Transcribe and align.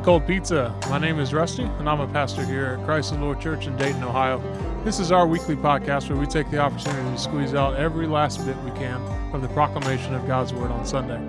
To 0.00 0.06
Cold 0.06 0.26
Pizza. 0.26 0.74
My 0.88 0.98
name 0.98 1.18
is 1.18 1.34
Rusty, 1.34 1.64
and 1.64 1.88
I'm 1.88 2.00
a 2.00 2.08
pastor 2.08 2.42
here 2.42 2.78
at 2.78 2.84
Christ 2.86 3.12
the 3.12 3.18
Lord 3.18 3.38
Church 3.38 3.66
in 3.66 3.76
Dayton, 3.76 4.02
Ohio. 4.02 4.40
This 4.82 4.98
is 4.98 5.12
our 5.12 5.26
weekly 5.26 5.56
podcast 5.56 6.08
where 6.08 6.18
we 6.18 6.26
take 6.26 6.50
the 6.50 6.58
opportunity 6.58 7.02
to 7.10 7.18
squeeze 7.18 7.52
out 7.52 7.76
every 7.76 8.06
last 8.06 8.44
bit 8.46 8.56
we 8.62 8.70
can 8.70 8.98
from 9.30 9.42
the 9.42 9.48
proclamation 9.48 10.14
of 10.14 10.26
God's 10.26 10.54
Word 10.54 10.70
on 10.70 10.86
Sunday. 10.86 11.20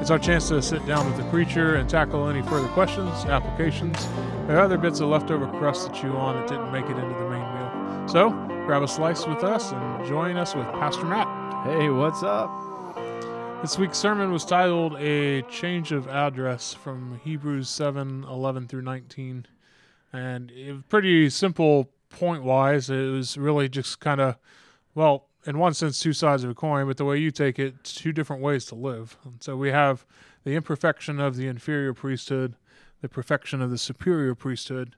It's 0.00 0.10
our 0.10 0.18
chance 0.20 0.48
to 0.48 0.62
sit 0.62 0.86
down 0.86 1.06
with 1.06 1.16
the 1.16 1.28
preacher 1.30 1.74
and 1.74 1.90
tackle 1.90 2.28
any 2.28 2.42
further 2.42 2.68
questions, 2.68 3.24
applications, 3.24 4.06
or 4.48 4.60
other 4.60 4.78
bits 4.78 5.00
of 5.00 5.08
leftover 5.08 5.48
crust 5.58 5.88
to 5.88 6.00
chew 6.00 6.12
on 6.12 6.36
that 6.36 6.48
didn't 6.48 6.70
make 6.70 6.84
it 6.84 6.96
into 6.96 7.14
the 7.14 7.28
main 7.28 7.40
meal. 7.40 8.08
So, 8.08 8.30
grab 8.66 8.82
a 8.82 8.88
slice 8.88 9.26
with 9.26 9.42
us 9.42 9.72
and 9.72 10.06
join 10.06 10.36
us 10.36 10.54
with 10.54 10.66
Pastor 10.66 11.04
Matt. 11.04 11.26
Hey, 11.66 11.88
what's 11.88 12.22
up? 12.22 12.73
This 13.64 13.78
week's 13.78 13.96
sermon 13.96 14.30
was 14.30 14.44
titled 14.44 14.94
A 14.98 15.40
Change 15.48 15.90
of 15.90 16.06
Address 16.06 16.74
from 16.74 17.18
Hebrews 17.24 17.70
7 17.70 18.24
11 18.24 18.68
through 18.68 18.82
19. 18.82 19.46
And 20.12 20.50
it 20.50 20.72
was 20.72 20.82
pretty 20.90 21.30
simple 21.30 21.88
point 22.10 22.42
wise. 22.42 22.90
It 22.90 23.10
was 23.10 23.38
really 23.38 23.70
just 23.70 24.00
kind 24.00 24.20
of, 24.20 24.36
well, 24.94 25.28
in 25.46 25.58
one 25.58 25.72
sense, 25.72 25.98
two 25.98 26.12
sides 26.12 26.44
of 26.44 26.50
a 26.50 26.54
coin, 26.54 26.86
but 26.86 26.98
the 26.98 27.06
way 27.06 27.16
you 27.16 27.30
take 27.30 27.58
it, 27.58 27.82
two 27.84 28.12
different 28.12 28.42
ways 28.42 28.66
to 28.66 28.74
live. 28.74 29.16
And 29.24 29.42
so 29.42 29.56
we 29.56 29.70
have 29.70 30.04
the 30.44 30.56
imperfection 30.56 31.18
of 31.18 31.36
the 31.36 31.46
inferior 31.46 31.94
priesthood, 31.94 32.56
the 33.00 33.08
perfection 33.08 33.62
of 33.62 33.70
the 33.70 33.78
superior 33.78 34.34
priesthood, 34.34 34.94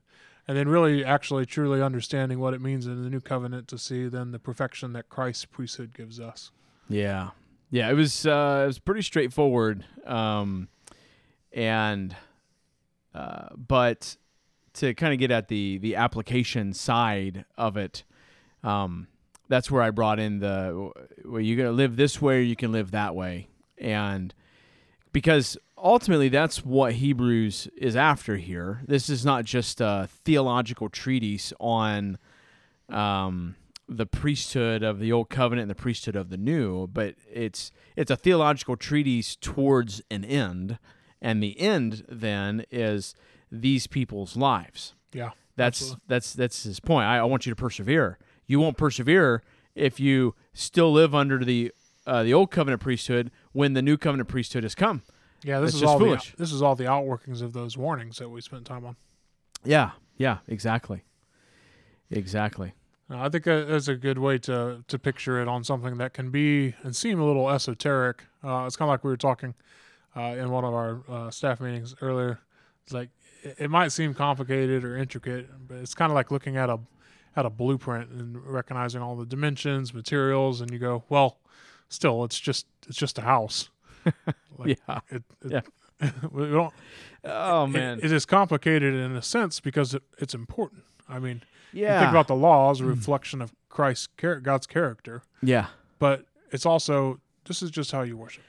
and 0.48 0.58
then 0.58 0.68
really 0.68 1.04
actually 1.04 1.46
truly 1.46 1.80
understanding 1.80 2.40
what 2.40 2.52
it 2.52 2.60
means 2.60 2.88
in 2.88 3.00
the 3.04 3.10
new 3.10 3.20
covenant 3.20 3.68
to 3.68 3.78
see 3.78 4.08
then 4.08 4.32
the 4.32 4.40
perfection 4.40 4.92
that 4.94 5.08
Christ's 5.08 5.44
priesthood 5.44 5.94
gives 5.94 6.18
us. 6.18 6.50
Yeah, 6.88 7.30
yeah. 7.70 7.90
It 7.90 7.94
was 7.94 8.26
uh, 8.26 8.62
it 8.64 8.66
was 8.66 8.78
pretty 8.78 9.02
straightforward, 9.02 9.84
um, 10.04 10.68
and 11.52 12.14
uh, 13.14 13.48
but 13.56 14.16
to 14.74 14.94
kind 14.94 15.12
of 15.12 15.18
get 15.18 15.30
at 15.30 15.48
the 15.48 15.78
the 15.78 15.96
application 15.96 16.72
side 16.72 17.44
of 17.56 17.76
it, 17.76 18.04
um, 18.62 19.08
that's 19.48 19.70
where 19.70 19.82
I 19.82 19.90
brought 19.90 20.18
in 20.18 20.40
the 20.40 20.90
well, 21.24 21.40
you're 21.40 21.56
gonna 21.56 21.72
live 21.72 21.96
this 21.96 22.20
way, 22.20 22.38
or 22.38 22.42
you 22.42 22.56
can 22.56 22.72
live 22.72 22.90
that 22.92 23.14
way, 23.14 23.48
and 23.78 24.34
because 25.12 25.56
ultimately 25.78 26.28
that's 26.28 26.64
what 26.64 26.94
Hebrews 26.94 27.68
is 27.76 27.96
after 27.96 28.36
here. 28.36 28.82
This 28.86 29.08
is 29.08 29.24
not 29.24 29.44
just 29.44 29.80
a 29.80 30.08
theological 30.24 30.88
treatise 30.88 31.52
on 31.58 32.18
um, 32.88 33.56
the 33.88 34.06
priesthood 34.06 34.82
of 34.82 34.98
the 34.98 35.12
old 35.12 35.30
covenant 35.30 35.62
and 35.62 35.70
the 35.70 35.80
priesthood 35.80 36.16
of 36.16 36.30
the 36.30 36.36
new, 36.36 36.86
but 36.86 37.14
it's 37.32 37.70
it's 37.94 38.10
a 38.10 38.16
theological 38.16 38.76
treatise 38.76 39.36
towards 39.36 40.02
an 40.10 40.24
end, 40.24 40.78
and 41.20 41.42
the 41.42 41.58
end 41.60 42.04
then 42.08 42.64
is 42.70 43.14
these 43.50 43.86
people's 43.86 44.36
lives. 44.36 44.94
Yeah. 45.12 45.30
That's 45.56 45.80
absolutely. 45.80 46.02
that's 46.08 46.32
that's 46.34 46.62
his 46.64 46.80
point. 46.80 47.06
I, 47.06 47.18
I 47.18 47.22
want 47.24 47.46
you 47.46 47.50
to 47.50 47.56
persevere. 47.56 48.18
You 48.46 48.60
won't 48.60 48.76
persevere 48.76 49.42
if 49.74 49.98
you 49.98 50.34
still 50.52 50.92
live 50.92 51.14
under 51.14 51.44
the 51.44 51.72
uh, 52.06 52.22
the 52.22 52.34
old 52.34 52.50
covenant 52.50 52.82
priesthood 52.82 53.30
when 53.52 53.72
the 53.72 53.82
new 53.82 53.96
covenant 53.96 54.28
priesthood 54.28 54.62
has 54.62 54.74
come. 54.74 55.02
Yeah, 55.42 55.60
this 55.60 55.74
is 55.74 55.82
all 55.82 55.98
foolish. 55.98 56.32
the 56.32 56.36
this 56.36 56.52
is 56.52 56.60
all 56.60 56.74
the 56.74 56.84
outworkings 56.84 57.40
of 57.40 57.52
those 57.52 57.76
warnings 57.76 58.18
that 58.18 58.28
we 58.28 58.40
spent 58.40 58.66
time 58.66 58.84
on. 58.84 58.96
Yeah, 59.64 59.92
yeah, 60.16 60.38
exactly, 60.46 61.04
exactly. 62.10 62.74
I 63.08 63.28
think 63.28 63.44
that's 63.44 63.88
a 63.88 63.94
good 63.94 64.18
way 64.18 64.38
to 64.38 64.84
to 64.86 64.98
picture 64.98 65.40
it 65.40 65.48
on 65.48 65.62
something 65.62 65.96
that 65.98 66.12
can 66.12 66.30
be 66.30 66.74
and 66.82 66.94
seem 66.94 67.20
a 67.20 67.24
little 67.24 67.48
esoteric. 67.48 68.24
Uh, 68.42 68.64
it's 68.66 68.76
kind 68.76 68.88
of 68.88 68.92
like 68.92 69.04
we 69.04 69.10
were 69.10 69.16
talking 69.16 69.54
uh, 70.16 70.34
in 70.38 70.50
one 70.50 70.64
of 70.64 70.74
our 70.74 71.00
uh, 71.08 71.30
staff 71.30 71.60
meetings 71.60 71.94
earlier. 72.00 72.40
It's 72.82 72.92
like 72.92 73.10
it, 73.42 73.56
it 73.58 73.70
might 73.70 73.92
seem 73.92 74.12
complicated 74.12 74.84
or 74.84 74.96
intricate, 74.96 75.48
but 75.68 75.76
it's 75.78 75.94
kind 75.94 76.10
of 76.10 76.16
like 76.16 76.30
looking 76.30 76.56
at 76.56 76.68
a 76.68 76.80
at 77.36 77.46
a 77.46 77.50
blueprint 77.50 78.10
and 78.10 78.44
recognizing 78.44 79.02
all 79.02 79.14
the 79.14 79.26
dimensions, 79.26 79.92
materials, 79.92 80.60
and 80.60 80.70
you 80.70 80.78
go, 80.78 81.04
well, 81.08 81.38
still, 81.88 82.24
it's 82.24 82.40
just 82.40 82.66
it's 82.88 82.96
just 82.96 83.18
a 83.18 83.22
house. 83.22 83.70
Like, 84.58 84.78
yeah. 84.88 85.00
It, 85.10 85.22
it, 85.44 85.64
Yeah. 86.00 86.10
we 86.32 86.48
don't 86.48 86.72
Oh 87.24 87.66
man. 87.66 88.00
it 88.02 88.10
is 88.10 88.24
complicated 88.24 88.94
in 88.94 89.14
a 89.14 89.20
sense 89.20 89.60
because 89.60 89.92
it, 89.92 90.02
it's 90.16 90.32
important. 90.32 90.84
I 91.08 91.18
mean, 91.18 91.42
yeah. 91.72 91.94
you 91.94 92.00
think 92.00 92.10
about 92.10 92.28
the 92.28 92.34
law 92.34 92.70
as 92.70 92.80
a 92.80 92.84
reflection 92.84 93.40
of 93.40 93.52
Christ's 93.68 94.08
char- 94.20 94.40
God's 94.40 94.66
character, 94.66 95.22
yeah. 95.42 95.66
but 95.98 96.24
it's 96.50 96.66
also 96.66 97.20
this 97.46 97.62
is 97.62 97.70
just 97.70 97.92
how 97.92 98.02
you 98.02 98.16
worship. 98.16 98.42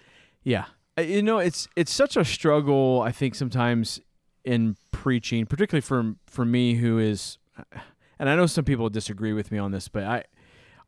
Yeah. 0.43 0.65
Uh, 0.97 1.01
You 1.01 1.21
know, 1.21 1.39
it's 1.39 1.67
it's 1.75 1.91
such 1.91 2.17
a 2.17 2.25
struggle 2.25 3.01
I 3.01 3.11
think 3.11 3.35
sometimes 3.35 3.99
in 4.43 4.75
preaching, 4.91 5.45
particularly 5.45 5.81
for 5.81 6.15
for 6.25 6.45
me 6.45 6.75
who 6.75 6.97
is 6.97 7.37
and 8.19 8.29
I 8.29 8.35
know 8.35 8.45
some 8.45 8.65
people 8.65 8.89
disagree 8.89 9.33
with 9.33 9.51
me 9.51 9.57
on 9.57 9.71
this, 9.71 9.87
but 9.87 10.03
I 10.03 10.23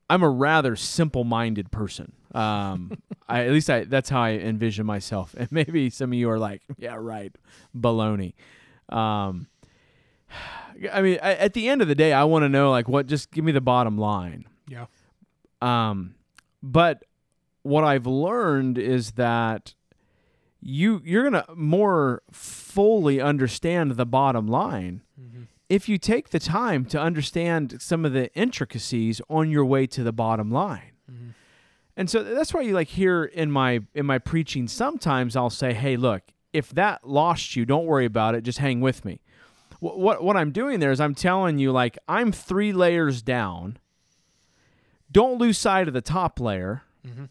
I'm 0.09 0.24
a 0.24 0.30
rather 0.30 0.75
simple-minded 0.75 1.72
person. 1.72 2.13
Um 2.34 2.97
I 3.28 3.46
at 3.46 3.51
least 3.51 3.69
I 3.69 3.84
that's 3.84 4.09
how 4.09 4.22
I 4.22 4.31
envision 4.31 4.86
myself. 4.86 5.36
And 5.38 5.51
maybe 5.51 5.90
some 5.90 6.12
of 6.12 6.18
you 6.18 6.30
are 6.30 6.40
like, 6.40 6.62
yeah, 6.78 6.96
right. 6.96 7.36
Baloney. 7.75 8.34
Um 8.90 9.47
I 10.91 11.01
mean, 11.01 11.19
I, 11.22 11.34
at 11.35 11.53
the 11.53 11.67
end 11.67 11.81
of 11.81 11.88
the 11.88 11.95
day, 11.95 12.13
I 12.13 12.23
want 12.23 12.44
to 12.44 12.50
know 12.50 12.72
like 12.72 12.88
what 12.88 13.07
just 13.07 13.31
give 13.31 13.44
me 13.44 13.51
the 13.51 13.62
bottom 13.62 13.97
line. 13.97 14.45
Yeah. 14.67 14.85
Um, 15.62 16.16
but 16.63 17.03
what 17.63 17.84
I've 17.84 18.07
learned 18.07 18.78
is 18.78 19.12
that 19.12 19.73
you 20.62 21.01
you're 21.06 21.23
gonna 21.23 21.45
more 21.56 22.22
fully 22.31 23.19
understand 23.22 23.91
the 23.91 24.06
bottom 24.06 24.47
line 24.47 25.01
if 25.69 25.88
you 25.88 25.97
take 25.97 26.29
the 26.29 26.39
time 26.39 26.84
to 26.85 27.00
understand 27.00 27.81
some 27.81 28.03
of 28.06 28.12
the 28.13 28.34
intricacies 28.34 29.22
on 29.29 29.50
your 29.51 29.63
way 29.66 29.85
to 29.88 30.03
the 30.03 30.12
bottom 30.12 30.50
line. 30.51 30.91
And 31.95 32.09
so 32.09 32.23
that's 32.23 32.53
why 32.53 32.62
you 32.62 32.73
like 32.73 32.88
hear 32.88 33.25
in 33.25 33.51
my 33.51 33.81
in 33.94 34.06
my 34.06 34.18
preaching 34.19 34.68
sometimes 34.68 35.35
I'll 35.35 35.50
say, 35.50 35.73
"Hey, 35.73 35.97
look, 35.97 36.23
if 36.53 36.69
that 36.72 37.07
lost 37.07 37.56
you, 37.56 37.66
don't 37.66 37.85
worry 37.85 38.06
about 38.06 38.35
it. 38.35 38.41
Just 38.44 38.59
hang 38.59 38.79
with 38.81 39.03
me." 39.06 39.19
What 39.79 40.00
what, 40.00 40.23
what 40.23 40.38
I'm 40.38 40.51
doing 40.51 40.79
there 40.79 40.91
is 40.91 41.00
I'm 41.00 41.16
telling 41.16 41.57
you 41.57 41.72
like 41.72 41.97
I'm 42.07 42.31
3 42.31 42.73
layers 42.73 43.22
down. 43.22 43.78
Don't 45.12 45.40
lose 45.40 45.57
sight 45.57 45.88
of 45.88 45.94
the 45.94 46.01
top 46.01 46.40
layer. 46.40 46.84
Mm-hmm. 47.06 47.25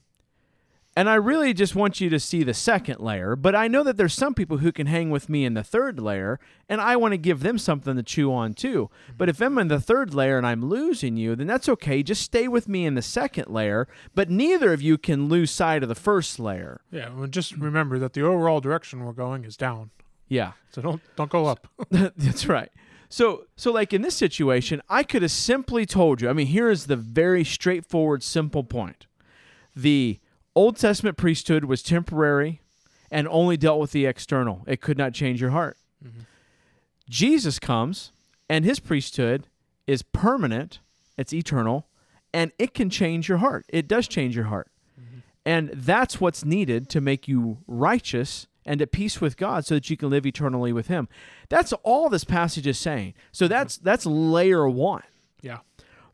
And 0.97 1.09
I 1.09 1.15
really 1.15 1.55
just 1.55 1.77
want 1.77 2.01
you 2.01 2.11
to 2.11 2.19
see 2.19 2.43
the 2.43 2.53
second 2.53 2.99
layer, 2.99 3.37
but 3.37 3.55
I 3.55 3.69
know 3.69 3.85
that 3.85 3.97
there's 3.97 4.15
some 4.15 4.35
people 4.35 4.57
who 4.57 4.73
can 4.73 4.89
hang 4.89 5.11
with 5.11 5.29
me 5.29 5.45
in 5.45 5.55
the 5.55 5.63
third 5.63 6.01
layer, 6.01 6.41
and 6.69 6.81
I 6.81 6.97
want 6.97 7.13
to 7.13 7.19
give 7.19 7.39
them 7.39 7.57
something 7.57 7.95
to 7.95 8.03
chew 8.03 8.33
on 8.33 8.53
too. 8.53 8.91
Mm-hmm. 9.05 9.13
But 9.17 9.29
if 9.29 9.41
I'm 9.41 9.59
in 9.59 9.69
the 9.69 9.81
third 9.81 10.13
layer 10.13 10.39
and 10.39 10.45
I'm 10.45 10.65
losing 10.65 11.17
you, 11.17 11.37
then 11.37 11.47
that's 11.47 11.69
okay. 11.69 12.03
Just 12.03 12.23
stay 12.23 12.49
with 12.49 12.67
me 12.67 12.85
in 12.85 12.97
the 12.97 13.03
second 13.03 13.47
layer, 13.47 13.87
but 14.13 14.29
neither 14.29 14.73
of 14.73 14.83
you 14.83 14.99
can 14.99 15.29
lose 15.29 15.53
sight 15.53 15.85
of 15.85 15.89
the 15.89 15.95
first 15.95 16.41
layer. 16.41 16.81
Yeah, 16.91 17.11
well, 17.11 17.29
just 17.29 17.53
remember 17.57 18.01
that 18.01 18.15
the 18.15 18.23
overall 18.23 18.61
direction 18.61 19.05
we're 19.05 19.13
going 19.13 19.45
is 19.45 19.57
down. 19.57 19.91
Yeah. 20.29 20.53
So 20.71 20.83
don't 20.83 21.03
don't 21.17 21.31
go 21.31 21.47
up. 21.47 21.67
That's 21.91 22.47
right. 22.47 22.71
So 23.09 23.47
so 23.57 23.73
like 23.73 23.93
in 23.93 24.03
this 24.03 24.17
situation, 24.17 24.83
I 24.89 25.03
could 25.03 25.23
have 25.23 25.31
simply 25.31 25.87
told 25.87 26.21
you. 26.21 26.29
I 26.29 26.33
mean, 26.33 26.49
here 26.49 26.71
is 26.71 26.87
the 26.87 26.97
very 26.97 27.45
straightforward 27.45 28.23
simple 28.23 28.65
point. 28.65 29.07
The 29.75 30.19
Old 30.55 30.77
Testament 30.77 31.17
priesthood 31.17 31.65
was 31.65 31.83
temporary 31.83 32.61
and 33.11 33.27
only 33.29 33.57
dealt 33.57 33.81
with 33.81 33.93
the 33.93 34.07
external. 34.07 34.63
It 34.67 34.81
could 34.81 34.99
not 34.99 35.15
change 35.15 35.41
your 35.41 35.51
heart. 35.51 35.77
Mm-hmm. 36.05 36.21
Jesus 37.09 37.59
comes 37.59 38.13
and 38.49 38.65
his 38.65 38.81
priesthood 38.81 39.47
is 39.87 40.03
permanent, 40.03 40.81
it's 41.17 41.33
eternal, 41.33 41.87
and 42.33 42.53
it 42.59 42.75
can 42.75 42.91
change 42.91 43.29
your 43.29 43.39
heart. 43.39 43.65
It 43.69 43.89
does 43.89 44.07
change 44.07 44.37
your 44.37 44.47
heart. 44.47 44.71
Mm-hmm. 45.01 45.19
And 45.47 45.71
that's 45.71 46.21
what's 46.21 46.45
needed 46.45 46.89
to 46.91 47.01
make 47.01 47.27
you 47.27 47.59
righteous 47.67 48.47
and 48.69 48.83
at 48.83 48.93
peace 48.93 49.21
with 49.21 49.37
God 49.39 49.65
so 49.65 49.75
that 49.75 49.89
you 49.89 49.97
can 49.97 50.11
live 50.11 50.27
eternally 50.27 50.73
with 50.73 50.89
him. 50.89 51.09
That's 51.49 51.73
all 51.83 52.11
this 52.11 52.25
passage 52.25 52.67
is 52.67 52.79
saying. 52.79 53.15
So 53.33 53.47
mm-hmm. 53.47 53.53
that's 53.53 53.79
that's 53.79 54.07
layer 54.07 54.69
1. 54.69 55.03
yeah. 55.43 55.59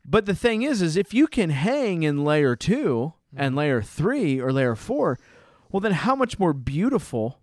But 0.05 0.25
the 0.25 0.35
thing 0.35 0.61
is 0.63 0.81
is 0.81 0.95
if 0.95 1.13
you 1.13 1.27
can 1.27 1.49
hang 1.49 2.03
in 2.03 2.23
layer 2.23 2.55
2 2.55 3.13
and 3.35 3.49
mm-hmm. 3.49 3.57
layer 3.57 3.81
3 3.81 4.39
or 4.39 4.53
layer 4.53 4.75
4, 4.75 5.19
well 5.69 5.81
then 5.81 5.91
how 5.91 6.15
much 6.15 6.39
more 6.39 6.53
beautiful 6.53 7.41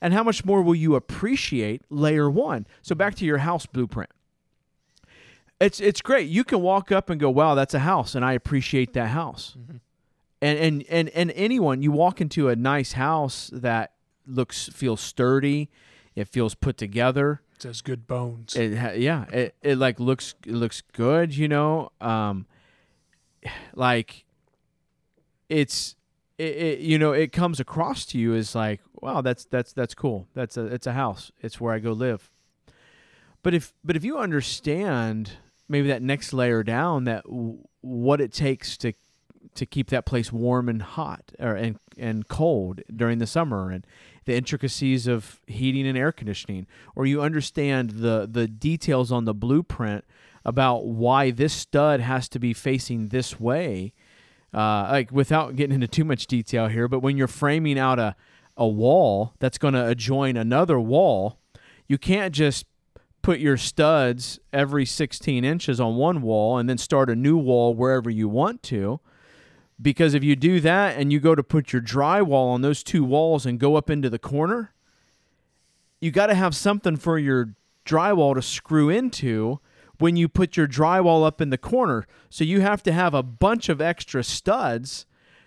and 0.00 0.14
how 0.14 0.22
much 0.22 0.44
more 0.44 0.62
will 0.62 0.74
you 0.74 0.94
appreciate 0.94 1.82
layer 1.90 2.30
1? 2.30 2.66
So 2.80 2.92
mm-hmm. 2.92 2.98
back 2.98 3.16
to 3.16 3.24
your 3.24 3.38
house 3.38 3.66
blueprint. 3.66 4.10
It's 5.60 5.80
it's 5.80 6.00
great. 6.00 6.28
You 6.28 6.44
can 6.44 6.60
walk 6.60 6.92
up 6.92 7.10
and 7.10 7.18
go, 7.20 7.30
"Wow, 7.30 7.54
that's 7.54 7.74
a 7.74 7.78
house," 7.80 8.14
and 8.14 8.24
I 8.24 8.32
appreciate 8.32 8.92
that 8.94 9.08
house. 9.08 9.56
And 10.42 10.58
and 10.58 10.84
and 10.90 11.08
and 11.10 11.30
anyone 11.30 11.80
you 11.80 11.90
walk 11.92 12.20
into 12.20 12.48
a 12.48 12.56
nice 12.56 12.92
house 12.92 13.50
that 13.52 13.93
looks 14.26 14.68
feels 14.68 15.00
sturdy, 15.00 15.70
it 16.14 16.28
feels 16.28 16.54
put 16.54 16.76
together. 16.76 17.40
It 17.56 17.62
has 17.64 17.82
good 17.82 18.06
bones. 18.06 18.56
It 18.56 18.76
ha- 18.76 18.92
yeah, 18.94 19.24
it, 19.30 19.54
it 19.62 19.78
like 19.78 20.00
looks 20.00 20.34
it 20.46 20.52
looks 20.52 20.82
good, 20.92 21.36
you 21.36 21.48
know. 21.48 21.90
Um, 22.00 22.46
like 23.74 24.24
it's 25.48 25.96
it, 26.38 26.56
it 26.56 26.78
you 26.80 26.98
know 26.98 27.12
it 27.12 27.32
comes 27.32 27.60
across 27.60 28.04
to 28.06 28.18
you 28.18 28.34
as 28.34 28.54
like 28.54 28.80
wow, 29.00 29.20
that's 29.20 29.44
that's 29.44 29.72
that's 29.72 29.94
cool. 29.94 30.26
That's 30.34 30.56
a 30.56 30.66
it's 30.66 30.86
a 30.86 30.92
house. 30.92 31.30
It's 31.40 31.60
where 31.60 31.72
I 31.74 31.78
go 31.78 31.92
live. 31.92 32.30
But 33.42 33.54
if 33.54 33.72
but 33.84 33.96
if 33.96 34.04
you 34.04 34.18
understand 34.18 35.32
maybe 35.68 35.88
that 35.88 36.02
next 36.02 36.32
layer 36.32 36.62
down 36.62 37.04
that 37.04 37.24
w- 37.24 37.58
what 37.80 38.20
it 38.20 38.32
takes 38.32 38.76
to 38.78 38.92
to 39.54 39.66
keep 39.66 39.90
that 39.90 40.06
place 40.06 40.32
warm 40.32 40.68
and 40.68 40.82
hot 40.82 41.32
or 41.38 41.54
and 41.54 41.78
and 41.98 42.26
cold 42.28 42.80
during 42.94 43.18
the 43.18 43.26
summer 43.26 43.70
and 43.70 43.86
the 44.24 44.34
intricacies 44.34 45.06
of 45.06 45.40
heating 45.46 45.86
and 45.86 45.96
air 45.96 46.12
conditioning 46.12 46.66
or 46.94 47.06
you 47.06 47.22
understand 47.22 47.90
the 47.90 48.28
the 48.30 48.46
details 48.46 49.12
on 49.12 49.24
the 49.24 49.34
blueprint 49.34 50.04
about 50.44 50.86
why 50.86 51.30
this 51.30 51.52
stud 51.52 52.00
has 52.00 52.28
to 52.28 52.38
be 52.38 52.52
facing 52.52 53.08
this 53.08 53.38
way 53.40 53.92
uh, 54.52 54.86
like 54.90 55.10
without 55.10 55.56
getting 55.56 55.74
into 55.74 55.88
too 55.88 56.04
much 56.04 56.26
detail 56.26 56.68
here 56.68 56.88
but 56.88 57.00
when 57.00 57.16
you're 57.16 57.26
framing 57.26 57.78
out 57.78 57.98
a 57.98 58.14
a 58.56 58.66
wall 58.66 59.34
that's 59.40 59.58
going 59.58 59.74
to 59.74 59.86
adjoin 59.88 60.36
another 60.36 60.78
wall 60.78 61.38
you 61.88 61.98
can't 61.98 62.32
just 62.32 62.66
put 63.22 63.40
your 63.40 63.56
studs 63.56 64.38
every 64.52 64.84
16 64.84 65.44
inches 65.44 65.80
on 65.80 65.96
one 65.96 66.22
wall 66.22 66.58
and 66.58 66.68
then 66.68 66.78
start 66.78 67.10
a 67.10 67.16
new 67.16 67.36
wall 67.36 67.74
wherever 67.74 68.10
you 68.10 68.28
want 68.28 68.62
to 68.62 69.00
because 69.80 70.14
if 70.14 70.22
you 70.22 70.36
do 70.36 70.60
that 70.60 70.96
and 70.96 71.12
you 71.12 71.20
go 71.20 71.34
to 71.34 71.42
put 71.42 71.72
your 71.72 71.82
drywall 71.82 72.52
on 72.52 72.62
those 72.62 72.82
two 72.82 73.04
walls 73.04 73.44
and 73.44 73.58
go 73.58 73.76
up 73.76 73.90
into 73.90 74.08
the 74.08 74.18
corner, 74.18 74.72
you 76.00 76.10
got 76.10 76.26
to 76.26 76.34
have 76.34 76.54
something 76.54 76.96
for 76.96 77.18
your 77.18 77.54
drywall 77.84 78.34
to 78.34 78.42
screw 78.42 78.88
into 78.88 79.60
when 79.98 80.16
you 80.16 80.28
put 80.28 80.56
your 80.56 80.66
drywall 80.66 81.26
up 81.26 81.40
in 81.40 81.50
the 81.50 81.58
corner. 81.58 82.06
So 82.30 82.44
you 82.44 82.60
have 82.60 82.82
to 82.84 82.92
have 82.92 83.14
a 83.14 83.22
bunch 83.22 83.68
of 83.68 83.80
extra 83.80 84.22
studs 84.24 85.06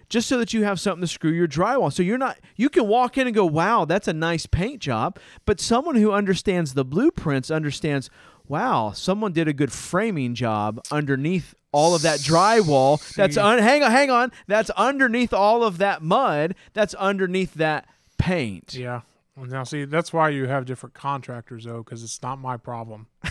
just 0.09 0.27
so 0.29 0.37
that 0.37 0.53
you 0.53 0.63
have 0.63 0.79
something 0.79 1.01
to 1.01 1.07
screw 1.07 1.31
your 1.31 1.47
drywall. 1.47 1.91
So 1.91 2.01
you're 2.01 2.17
not 2.17 2.37
you 2.55 2.69
can 2.69 2.87
walk 2.87 3.17
in 3.17 3.27
and 3.27 3.35
go, 3.35 3.45
"Wow, 3.45 3.85
that's 3.85 4.07
a 4.07 4.13
nice 4.13 4.45
paint 4.45 4.81
job." 4.81 5.19
But 5.45 5.59
someone 5.59 5.95
who 5.95 6.11
understands 6.11 6.73
the 6.73 6.85
blueprints 6.85 7.51
understands, 7.51 8.09
"Wow, 8.47 8.91
someone 8.91 9.33
did 9.33 9.47
a 9.47 9.53
good 9.53 9.71
framing 9.71 10.33
job 10.33 10.81
underneath 10.91 11.53
all 11.77 11.95
of 11.95 12.01
that 12.01 12.19
drywall. 12.19 12.91
That's 13.15 13.37
un- 13.37 13.59
hang 13.59 13.83
on, 13.83 13.91
hang 13.91 14.09
on. 14.11 14.31
That's 14.47 14.69
underneath 14.71 15.33
all 15.33 15.63
of 15.63 15.77
that 15.77 16.01
mud. 16.01 16.55
That's 16.73 16.93
underneath 16.95 17.53
that 17.55 17.87
paint." 18.17 18.73
Yeah. 18.73 19.01
Well, 19.35 19.45
now, 19.45 19.63
see, 19.63 19.85
that's 19.85 20.11
why 20.11 20.29
you 20.29 20.47
have 20.47 20.65
different 20.65 20.95
contractors, 20.95 21.65
though, 21.65 21.83
because 21.83 22.03
it's 22.03 22.21
not 22.23 22.39
my 22.39 22.57
problem. 22.57 23.05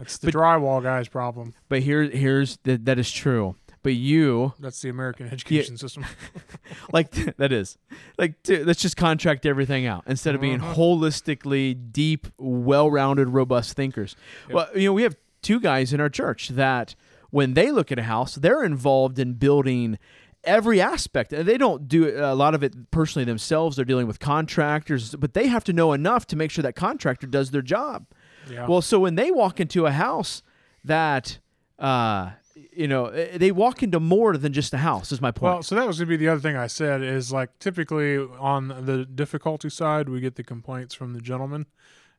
it's 0.00 0.18
the 0.18 0.32
drywall 0.32 0.82
guy's 0.82 1.08
problem. 1.08 1.54
But 1.68 1.82
here 1.82 2.02
here's 2.04 2.56
that 2.64 2.84
that 2.86 2.98
is 2.98 3.10
true. 3.10 3.54
But 3.84 3.94
you 3.94 4.54
That's 4.58 4.82
the 4.82 4.88
American 4.88 5.28
education 5.28 5.78
system. 5.78 6.04
like 6.92 7.10
that 7.36 7.52
is 7.52 7.78
like 8.18 8.42
t- 8.42 8.64
let's 8.64 8.82
just 8.82 8.96
contract 8.96 9.46
everything 9.46 9.86
out 9.86 10.02
instead 10.06 10.34
of 10.34 10.40
being 10.40 10.60
Uh-huh. 10.60 10.74
holistically 10.74 11.76
deep 11.92 12.26
well-rounded 12.38 13.28
robust 13.28 13.74
thinkers 13.76 14.16
Yep. 14.48 14.54
well 14.54 14.68
you 14.74 14.88
know 14.88 14.92
we 14.92 15.04
have 15.04 15.16
two 15.42 15.60
guys 15.60 15.92
in 15.92 16.00
our 16.00 16.08
church 16.10 16.48
that 16.50 16.96
when 17.30 17.54
they 17.54 17.70
look 17.70 17.90
at 17.92 17.98
a 17.98 18.02
house 18.04 18.34
they're 18.36 18.64
involved 18.64 19.18
in 19.18 19.34
building 19.34 19.98
every 20.44 20.80
aspect 20.80 21.32
and 21.32 21.46
they 21.48 21.58
don't 21.58 21.88
do 21.88 22.14
a 22.16 22.34
lot 22.34 22.54
of 22.54 22.62
it 22.62 22.90
personally 22.90 23.24
themselves 23.24 23.76
they're 23.76 23.84
dealing 23.84 24.06
with 24.06 24.18
contractors 24.20 25.14
but 25.16 25.34
they 25.34 25.46
have 25.48 25.64
to 25.64 25.72
know 25.72 25.92
enough 25.92 26.26
to 26.26 26.36
make 26.36 26.50
sure 26.50 26.62
that 26.62 26.74
contractor 26.74 27.26
does 27.26 27.50
their 27.50 27.62
job 27.62 28.06
Yeah. 28.50 28.66
well, 28.66 28.80
so 28.80 28.98
when 29.00 29.14
they 29.16 29.30
walk 29.30 29.60
into 29.60 29.84
a 29.86 29.90
house 29.90 30.42
that, 30.84 31.38
uh, 31.78 32.30
you 32.72 32.88
know, 32.88 33.06
eh, 33.06 33.36
they 33.36 33.52
walk 33.52 33.82
into 33.82 34.00
more 34.00 34.36
than 34.38 34.52
just 34.52 34.72
a 34.72 34.78
house. 34.78 35.12
Is 35.12 35.20
my 35.20 35.30
point. 35.32 35.52
Well, 35.52 35.62
so 35.62 35.74
that 35.74 35.86
was 35.86 35.98
gonna 35.98 36.08
be 36.08 36.16
the 36.16 36.28
other 36.28 36.40
thing 36.40 36.56
I 36.56 36.66
said 36.68 37.02
is 37.02 37.30
like 37.32 37.50
typically 37.58 38.16
on 38.16 38.68
the 38.86 39.04
difficulty 39.04 39.68
side 39.68 40.08
we 40.08 40.20
get 40.20 40.36
the 40.36 40.44
complaints 40.44 40.94
from 40.94 41.12
the 41.12 41.20
gentlemen, 41.20 41.66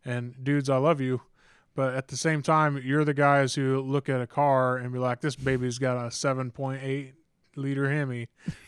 and 0.06 0.36
dudes, 0.44 0.70
I 0.70 0.78
love 0.78 1.02
you, 1.02 1.22
but 1.80 1.96
at 1.96 2.10
the 2.10 2.18
same 2.18 2.42
time 2.42 2.78
you're 2.84 3.06
the 3.06 3.14
guys 3.14 3.56
who 3.56 3.80
look 3.80 4.10
at 4.10 4.20
a 4.20 4.28
car 4.28 4.76
and 4.76 4.92
be 4.92 5.00
like, 5.00 5.22
this 5.22 5.38
baby's 5.38 5.80
got 5.80 5.96
a 5.96 6.10
7.8 6.10 7.14
liter 7.56 7.90
Hemi 7.90 8.28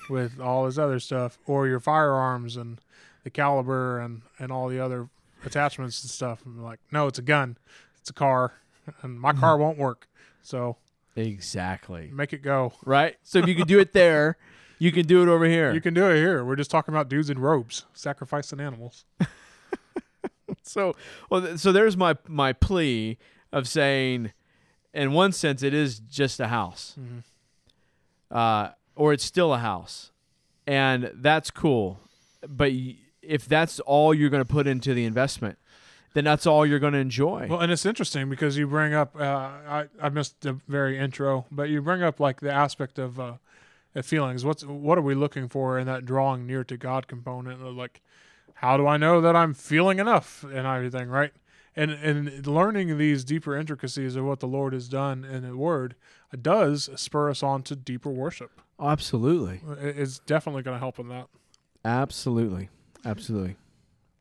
with 0.09 0.39
all 0.39 0.65
his 0.65 0.79
other 0.79 0.97
stuff, 0.97 1.37
or 1.45 1.67
your 1.67 1.81
firearms 1.81 2.55
and 2.55 2.79
the 3.25 3.29
caliber 3.29 3.99
and 3.99 4.21
and 4.39 4.49
all 4.49 4.69
the 4.69 4.79
other 4.79 5.09
attachments 5.43 6.01
and 6.03 6.09
stuff. 6.09 6.45
And 6.45 6.63
like, 6.63 6.79
no, 6.89 7.07
it's 7.07 7.19
a 7.19 7.21
gun, 7.21 7.57
it's 7.99 8.09
a 8.09 8.13
car, 8.13 8.53
and 9.01 9.19
my 9.19 9.33
car 9.33 9.55
mm-hmm. 9.55 9.63
won't 9.63 9.77
work, 9.77 10.07
so 10.41 10.77
exactly. 11.17 12.09
make 12.13 12.31
it 12.31 12.41
go. 12.41 12.71
Right. 12.85 13.17
So 13.23 13.39
if 13.39 13.47
you 13.49 13.55
can 13.55 13.67
do 13.67 13.79
it 13.79 13.91
there, 13.91 14.37
you 14.79 14.93
can 14.93 15.05
do 15.05 15.21
it 15.21 15.27
over 15.27 15.43
here. 15.43 15.73
You 15.73 15.81
can 15.81 15.93
do 15.93 16.09
it 16.09 16.15
here. 16.15 16.45
We're 16.45 16.55
just 16.55 16.71
talking 16.71 16.93
about 16.93 17.09
dudes 17.09 17.29
in 17.29 17.39
robes 17.39 17.83
sacrificing 17.93 18.61
animals. 18.61 19.03
so 20.63 20.95
well, 21.29 21.57
so 21.57 21.71
there's 21.71 21.95
my 21.97 22.15
my 22.27 22.53
plea 22.53 23.17
of 23.51 23.67
saying, 23.67 24.31
in 24.93 25.11
one 25.13 25.31
sense, 25.31 25.63
it 25.63 25.73
is 25.73 25.99
just 25.99 26.39
a 26.39 26.47
house, 26.47 26.95
Mhm. 26.99 27.23
uh, 28.29 28.69
or 28.95 29.13
it's 29.13 29.23
still 29.25 29.53
a 29.53 29.57
house, 29.59 30.11
and 30.67 31.11
that's 31.15 31.51
cool. 31.51 31.99
But 32.47 32.71
y- 32.71 32.95
if 33.21 33.45
that's 33.45 33.79
all 33.81 34.13
you're 34.13 34.29
going 34.29 34.43
to 34.43 34.51
put 34.51 34.67
into 34.67 34.93
the 34.93 35.05
investment, 35.05 35.57
then 36.13 36.23
that's 36.23 36.45
all 36.45 36.65
you're 36.65 36.79
going 36.79 36.93
to 36.93 36.99
enjoy. 36.99 37.47
Well, 37.49 37.59
and 37.61 37.71
it's 37.71 37.85
interesting 37.85 38.29
because 38.29 38.57
you 38.57 38.67
bring 38.67 38.93
up. 38.93 39.15
Uh, 39.15 39.23
I 39.23 39.85
I 40.01 40.09
missed 40.09 40.41
the 40.41 40.53
very 40.67 40.97
intro, 40.97 41.45
but 41.51 41.69
you 41.69 41.81
bring 41.81 42.03
up 42.03 42.19
like 42.19 42.39
the 42.41 42.51
aspect 42.51 42.99
of 42.99 43.19
uh, 43.19 43.33
of 43.95 44.05
feelings. 44.05 44.43
What's 44.45 44.63
what 44.65 44.97
are 44.97 45.01
we 45.01 45.15
looking 45.15 45.47
for 45.49 45.77
in 45.79 45.85
that 45.87 46.05
drawing 46.05 46.45
near 46.47 46.63
to 46.65 46.77
God 46.77 47.07
component? 47.07 47.61
Like, 47.75 48.01
how 48.61 48.77
do 48.77 48.85
I 48.85 48.95
know 48.95 49.21
that 49.21 49.35
I'm 49.35 49.55
feeling 49.55 49.97
enough 49.97 50.43
and 50.43 50.67
everything, 50.67 51.09
right? 51.09 51.31
And 51.75 51.89
and 51.89 52.45
learning 52.45 52.99
these 52.99 53.23
deeper 53.23 53.57
intricacies 53.57 54.15
of 54.15 54.23
what 54.23 54.39
the 54.39 54.47
Lord 54.47 54.73
has 54.73 54.87
done 54.87 55.25
in 55.25 55.41
the 55.41 55.57
Word 55.57 55.95
does 56.39 56.87
spur 56.95 57.31
us 57.31 57.41
on 57.41 57.63
to 57.63 57.75
deeper 57.75 58.11
worship. 58.11 58.61
Absolutely. 58.79 59.61
It's 59.79 60.19
definitely 60.19 60.61
going 60.61 60.75
to 60.75 60.79
help 60.79 60.99
in 60.99 61.07
that. 61.07 61.27
Absolutely. 61.83 62.69
Absolutely. 63.03 63.55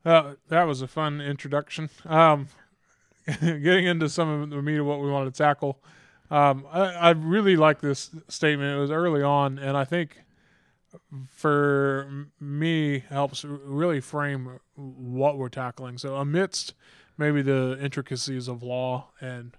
Uh, 0.03 0.33
that 0.47 0.63
was 0.63 0.81
a 0.81 0.87
fun 0.87 1.21
introduction. 1.21 1.91
Um, 2.07 2.47
getting 3.41 3.85
into 3.85 4.09
some 4.09 4.27
of 4.27 4.49
the 4.49 4.59
meat 4.63 4.79
of 4.79 4.87
what 4.87 5.01
we 5.01 5.11
want 5.11 5.31
to 5.31 5.37
tackle. 5.37 5.83
Um, 6.31 6.65
I, 6.71 6.81
I 6.93 7.09
really 7.11 7.55
like 7.55 7.79
this 7.79 8.09
statement. 8.27 8.75
It 8.75 8.79
was 8.79 8.89
early 8.89 9.21
on, 9.21 9.59
and 9.59 9.77
I 9.77 9.85
think 9.85 10.23
for 11.27 12.27
me 12.39 12.99
helps 13.09 13.43
really 13.45 14.01
frame 14.01 14.59
what 14.75 15.37
we're 15.37 15.49
tackling. 15.49 15.97
So 15.97 16.15
amidst 16.15 16.73
maybe 17.17 17.41
the 17.41 17.77
intricacies 17.81 18.47
of 18.47 18.63
law 18.63 19.09
and 19.19 19.55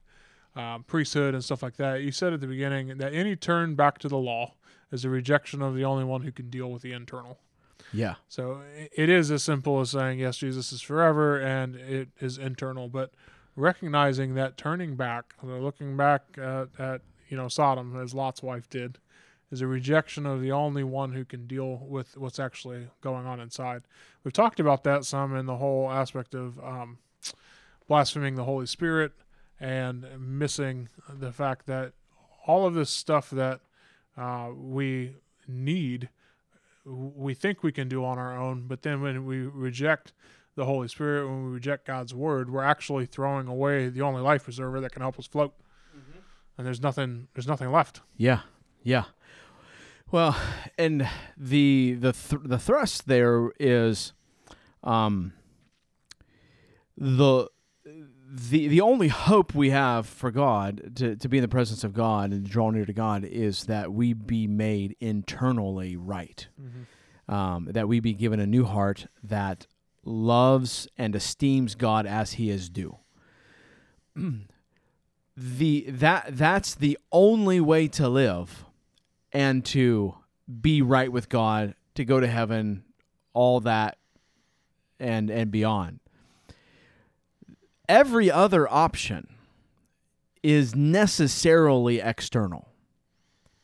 um, 0.55 0.85
priesthood 0.85 1.35
and 1.35 1.43
stuff 1.43 1.63
like 1.63 1.77
that, 1.77 2.03
you 2.03 2.13
said 2.13 2.33
at 2.33 2.41
the 2.41 2.47
beginning 2.47 2.99
that 2.99 3.15
any 3.15 3.37
turn 3.37 3.75
back 3.75 3.99
to 3.99 4.09
the 4.09 4.19
law 4.19 4.55
is 4.91 5.05
a 5.05 5.11
rejection 5.11 5.63
of 5.63 5.75
the 5.75 5.85
only 5.85 6.05
one 6.05 6.23
who 6.23 6.33
can 6.33 6.51
deal 6.51 6.71
with 6.71 6.83
the 6.83 6.93
internal. 6.93 7.39
Yeah. 7.93 8.17
So 8.29 8.63
it 8.95 9.09
is 9.09 9.31
as 9.31 9.43
simple 9.43 9.81
as 9.81 9.91
saying, 9.91 10.19
yes, 10.19 10.37
Jesus 10.37 10.73
is 10.73 10.83
forever 10.83 11.39
and 11.41 11.77
it 11.77 12.09
is 12.21 12.39
internal, 12.39 12.89
but 12.89 13.13
recognizing 13.57 14.35
that 14.35 14.57
turning 14.57 14.97
back, 14.97 15.35
uh, 15.43 15.47
looking 15.47 15.97
back 15.97 16.23
at, 16.37 16.69
at 16.79 17.01
you 17.29 17.37
know 17.37 17.49
Sodom 17.49 17.99
as 18.01 18.15
Lot's 18.15 18.43
wife 18.43 18.69
did, 18.69 18.99
is 19.53 19.61
a 19.61 19.67
rejection 19.67 20.25
of 20.27 20.41
the 20.41 20.51
only 20.51 20.83
one 20.83 21.13
who 21.13 21.25
can 21.25 21.47
deal 21.47 21.77
with 21.77 22.17
what's 22.17 22.41
actually 22.41 22.89
going 23.03 23.27
on 23.27 23.39
inside. 23.39 23.83
We've 24.25 24.33
talked 24.33 24.59
about 24.59 24.83
that 24.85 25.05
some 25.05 25.37
in 25.37 25.47
the 25.47 25.57
whole 25.57 25.91
aspect 25.91 26.35
of 26.35 26.59
um, 26.59 26.99
blaspheming 27.87 28.35
the 28.35 28.45
Holy 28.45 28.67
Spirit 28.67 29.13
and 29.61 30.07
missing 30.19 30.89
the 31.09 31.31
fact 31.31 31.67
that 31.67 31.93
all 32.47 32.67
of 32.67 32.75
this 32.75 32.91
stuff 32.91 33.31
that 33.31 33.61
uh, 34.17 34.49
we 34.57 35.17
need 35.47 36.09
we 36.85 37.33
think 37.33 37.63
we 37.63 37.71
can 37.71 37.89
do 37.89 38.05
on 38.05 38.19
our 38.19 38.37
own, 38.37 38.67
but 38.67 38.83
then 38.83 39.01
when 39.03 39.25
we 39.25 39.39
reject 39.39 40.13
the 40.57 40.65
Holy 40.65 40.89
Spirit, 40.89 41.29
when 41.29 41.45
we 41.45 41.53
reject 41.53 41.87
God's 41.87 42.13
word, 42.13 42.51
we're 42.51 42.65
actually 42.65 43.07
throwing 43.07 43.47
away 43.47 43.89
the 43.89 44.01
only 44.03 44.21
life 44.21 44.45
preserver 44.45 44.81
that 44.81 44.91
can 44.91 45.01
help 45.01 45.17
us 45.17 45.29
float. 45.29 45.55
And 46.59 46.67
there's 46.67 46.83
nothing 46.83 47.29
there's 47.35 47.47
nothing 47.47 47.71
left. 47.71 48.01
Yeah. 48.17 48.41
Yeah. 48.83 49.05
Well, 50.13 50.37
and 50.77 51.09
the 51.39 51.97
the 51.99 52.13
th- 52.13 52.43
the 52.45 52.59
thrust 52.59 53.09
there 53.09 53.51
is 53.59 54.13
um 54.85 55.33
the 56.99 57.49
the 58.31 58.69
the 58.69 58.83
only 58.83 59.09
hope 59.09 59.55
we 59.55 59.71
have 59.71 60.07
for 60.07 60.31
God 60.31 60.97
to, 60.97 61.17
to 61.17 61.29
be 61.31 61.39
in 61.39 61.43
the 61.43 61.49
presence 61.49 61.83
of 61.83 61.95
God 61.95 62.31
and 62.31 62.47
draw 62.47 62.69
near 62.69 62.85
to 62.85 62.93
God 62.93 63.25
is 63.25 63.65
that 63.65 63.91
we 63.95 64.13
be 64.13 64.47
made 64.47 64.97
internally 65.01 65.97
right. 65.97 66.47
Um, 67.35 67.69
that 67.71 67.89
we 67.89 67.99
be 68.01 68.13
given 68.13 68.39
a 68.39 68.47
new 68.47 68.65
heart 68.65 69.07
that 69.23 69.67
loves 70.05 70.87
and 70.99 71.17
esteems 71.17 71.75
God 71.75 72.05
as 72.05 72.33
he 72.33 72.51
is 72.51 72.69
due. 72.69 72.99
the 75.37 75.87
that 75.89 76.37
that's 76.37 76.75
the 76.75 76.99
only 77.11 77.61
way 77.61 77.89
to 77.89 78.11
live 78.11 78.67
and 79.33 79.65
to 79.67 80.15
be 80.61 80.83
right 80.83 81.11
with 81.11 81.29
God, 81.29 81.75
to 81.95 82.05
go 82.05 82.21
to 82.21 82.27
heaven, 82.27 82.85
all 83.33 83.61
that 83.61 83.99
and 85.01 85.31
and 85.31 85.51
beyond. 85.51 86.01
Every 87.89 88.31
other 88.31 88.71
option 88.73 89.35
is 90.43 90.75
necessarily 90.75 92.01
external. 92.01 92.72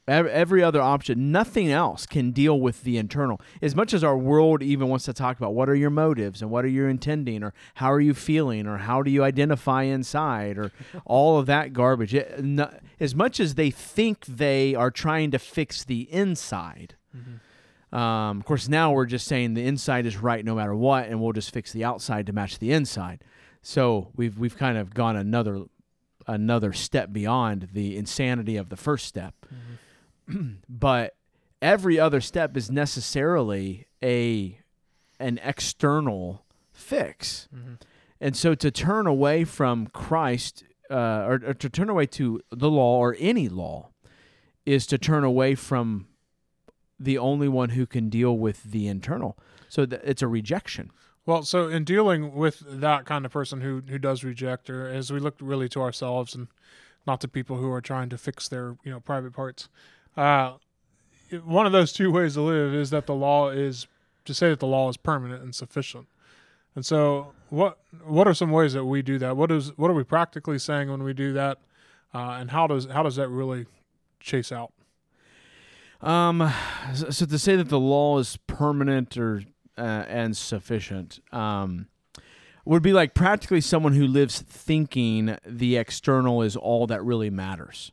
Ev- 0.08 0.26
Every 0.26 0.62
other 0.62 0.80
option, 0.80 1.30
nothing 1.30 1.70
else 1.70 2.06
can 2.06 2.30
deal 2.30 2.58
with 2.58 2.82
the 2.82 2.96
internal. 2.96 3.40
As 3.60 3.76
much 3.76 3.92
as 3.92 4.02
our 4.02 4.16
world 4.16 4.62
even 4.62 4.88
wants 4.88 5.04
to 5.04 5.12
talk 5.12 5.36
about 5.36 5.54
what 5.54 5.68
are 5.68 5.74
your 5.74 5.90
motives 5.90 6.42
and 6.42 6.50
what 6.50 6.64
are 6.64 6.68
you 6.68 6.86
intending 6.86 7.42
or 7.42 7.52
how 7.74 7.92
are 7.92 8.00
you 8.00 8.14
feeling 8.14 8.66
or 8.66 8.78
how 8.78 9.02
do 9.02 9.10
you 9.10 9.22
identify 9.22 9.82
inside 9.82 10.58
or 10.58 10.72
all 11.04 11.38
of 11.38 11.46
that 11.46 11.72
garbage. 11.72 12.14
It, 12.14 12.42
no, 12.42 12.72
as 12.98 13.14
much 13.14 13.38
as 13.38 13.54
they 13.54 13.70
think 13.70 14.24
they 14.26 14.74
are 14.74 14.90
trying 14.90 15.30
to 15.32 15.38
fix 15.38 15.84
the 15.84 16.02
inside, 16.12 16.94
um, 17.92 18.38
of 18.38 18.44
course, 18.44 18.68
now 18.68 18.92
we're 18.92 19.06
just 19.06 19.26
saying 19.26 19.54
the 19.54 19.64
inside 19.66 20.04
is 20.06 20.16
right 20.16 20.44
no 20.44 20.54
matter 20.54 20.74
what, 20.74 21.08
and 21.08 21.20
we'll 21.20 21.32
just 21.32 21.52
fix 21.52 21.72
the 21.72 21.84
outside 21.84 22.26
to 22.26 22.32
match 22.32 22.58
the 22.58 22.70
inside. 22.72 23.24
So 23.62 24.08
we've 24.14 24.38
we've 24.38 24.56
kind 24.56 24.76
of 24.78 24.92
gone 24.94 25.16
another 25.16 25.64
another 26.26 26.72
step 26.74 27.12
beyond 27.12 27.68
the 27.72 27.96
insanity 27.96 28.56
of 28.56 28.68
the 28.68 28.76
first 28.76 29.06
step. 29.06 29.34
but 30.68 31.14
every 31.60 31.98
other 31.98 32.20
step 32.20 32.56
is 32.56 32.70
necessarily 32.70 33.86
a 34.02 34.60
an 35.20 35.40
external 35.42 36.44
fix. 36.72 37.48
And 38.20 38.36
so 38.36 38.54
to 38.54 38.70
turn 38.70 39.06
away 39.06 39.44
from 39.44 39.88
Christ 39.88 40.64
uh, 40.90 40.94
or, 41.26 41.40
or 41.46 41.54
to 41.54 41.68
turn 41.68 41.88
away 41.88 42.06
to 42.06 42.40
the 42.50 42.70
law 42.70 42.98
or 42.98 43.16
any 43.18 43.48
law 43.48 43.90
is 44.64 44.86
to 44.86 44.98
turn 44.98 45.24
away 45.24 45.54
from 45.54 46.06
the 46.98 47.18
only 47.18 47.48
one 47.48 47.70
who 47.70 47.86
can 47.86 48.08
deal 48.08 48.36
with 48.36 48.62
the 48.64 48.86
internal. 48.86 49.36
So 49.68 49.86
th- 49.86 50.02
it's 50.04 50.22
a 50.22 50.28
rejection. 50.28 50.90
Well, 51.26 51.42
so 51.42 51.68
in 51.68 51.84
dealing 51.84 52.34
with 52.34 52.62
that 52.66 53.04
kind 53.04 53.26
of 53.26 53.32
person 53.32 53.60
who 53.60 53.82
who 53.88 53.98
does 53.98 54.24
reject, 54.24 54.70
or 54.70 54.88
as 54.88 55.12
we 55.12 55.20
look 55.20 55.36
really 55.40 55.68
to 55.70 55.80
ourselves 55.82 56.34
and 56.34 56.48
not 57.06 57.20
to 57.20 57.28
people 57.28 57.56
who 57.58 57.70
are 57.70 57.82
trying 57.82 58.08
to 58.08 58.18
fix 58.18 58.48
their 58.48 58.76
you 58.82 58.90
know 58.90 59.00
private 59.00 59.34
parts, 59.34 59.68
uh, 60.16 60.54
one 61.44 61.66
of 61.66 61.72
those 61.72 61.92
two 61.92 62.10
ways 62.10 62.34
to 62.34 62.40
live 62.40 62.74
is 62.74 62.90
that 62.90 63.06
the 63.06 63.14
law 63.14 63.50
is 63.50 63.86
to 64.24 64.34
say 64.34 64.50
that 64.50 64.60
the 64.60 64.66
law 64.66 64.88
is 64.88 64.96
permanent 64.96 65.42
and 65.42 65.54
sufficient. 65.54 66.06
And 66.74 66.84
so, 66.84 67.32
what 67.50 67.78
what 68.04 68.28
are 68.28 68.34
some 68.34 68.50
ways 68.50 68.72
that 68.74 68.84
we 68.84 69.02
do 69.02 69.18
that? 69.18 69.36
What 69.36 69.50
is 69.50 69.76
what 69.76 69.90
are 69.90 69.94
we 69.94 70.04
practically 70.04 70.58
saying 70.58 70.90
when 70.90 71.02
we 71.02 71.12
do 71.12 71.32
that, 71.32 71.58
uh, 72.14 72.36
and 72.38 72.50
how 72.50 72.66
does 72.66 72.86
how 72.86 73.02
does 73.02 73.16
that 73.16 73.28
really 73.28 73.66
chase 74.20 74.52
out? 74.52 74.72
Um, 76.00 76.52
so 76.94 77.26
to 77.26 77.38
say 77.38 77.56
that 77.56 77.68
the 77.68 77.80
law 77.80 78.18
is 78.18 78.36
permanent 78.46 79.16
or 79.16 79.42
uh, 79.76 80.04
and 80.08 80.36
sufficient, 80.36 81.20
um, 81.32 81.88
would 82.64 82.82
be 82.82 82.92
like 82.92 83.14
practically 83.14 83.60
someone 83.60 83.94
who 83.94 84.06
lives 84.06 84.40
thinking 84.40 85.36
the 85.44 85.76
external 85.76 86.42
is 86.42 86.54
all 86.54 86.86
that 86.86 87.02
really 87.02 87.30
matters, 87.30 87.90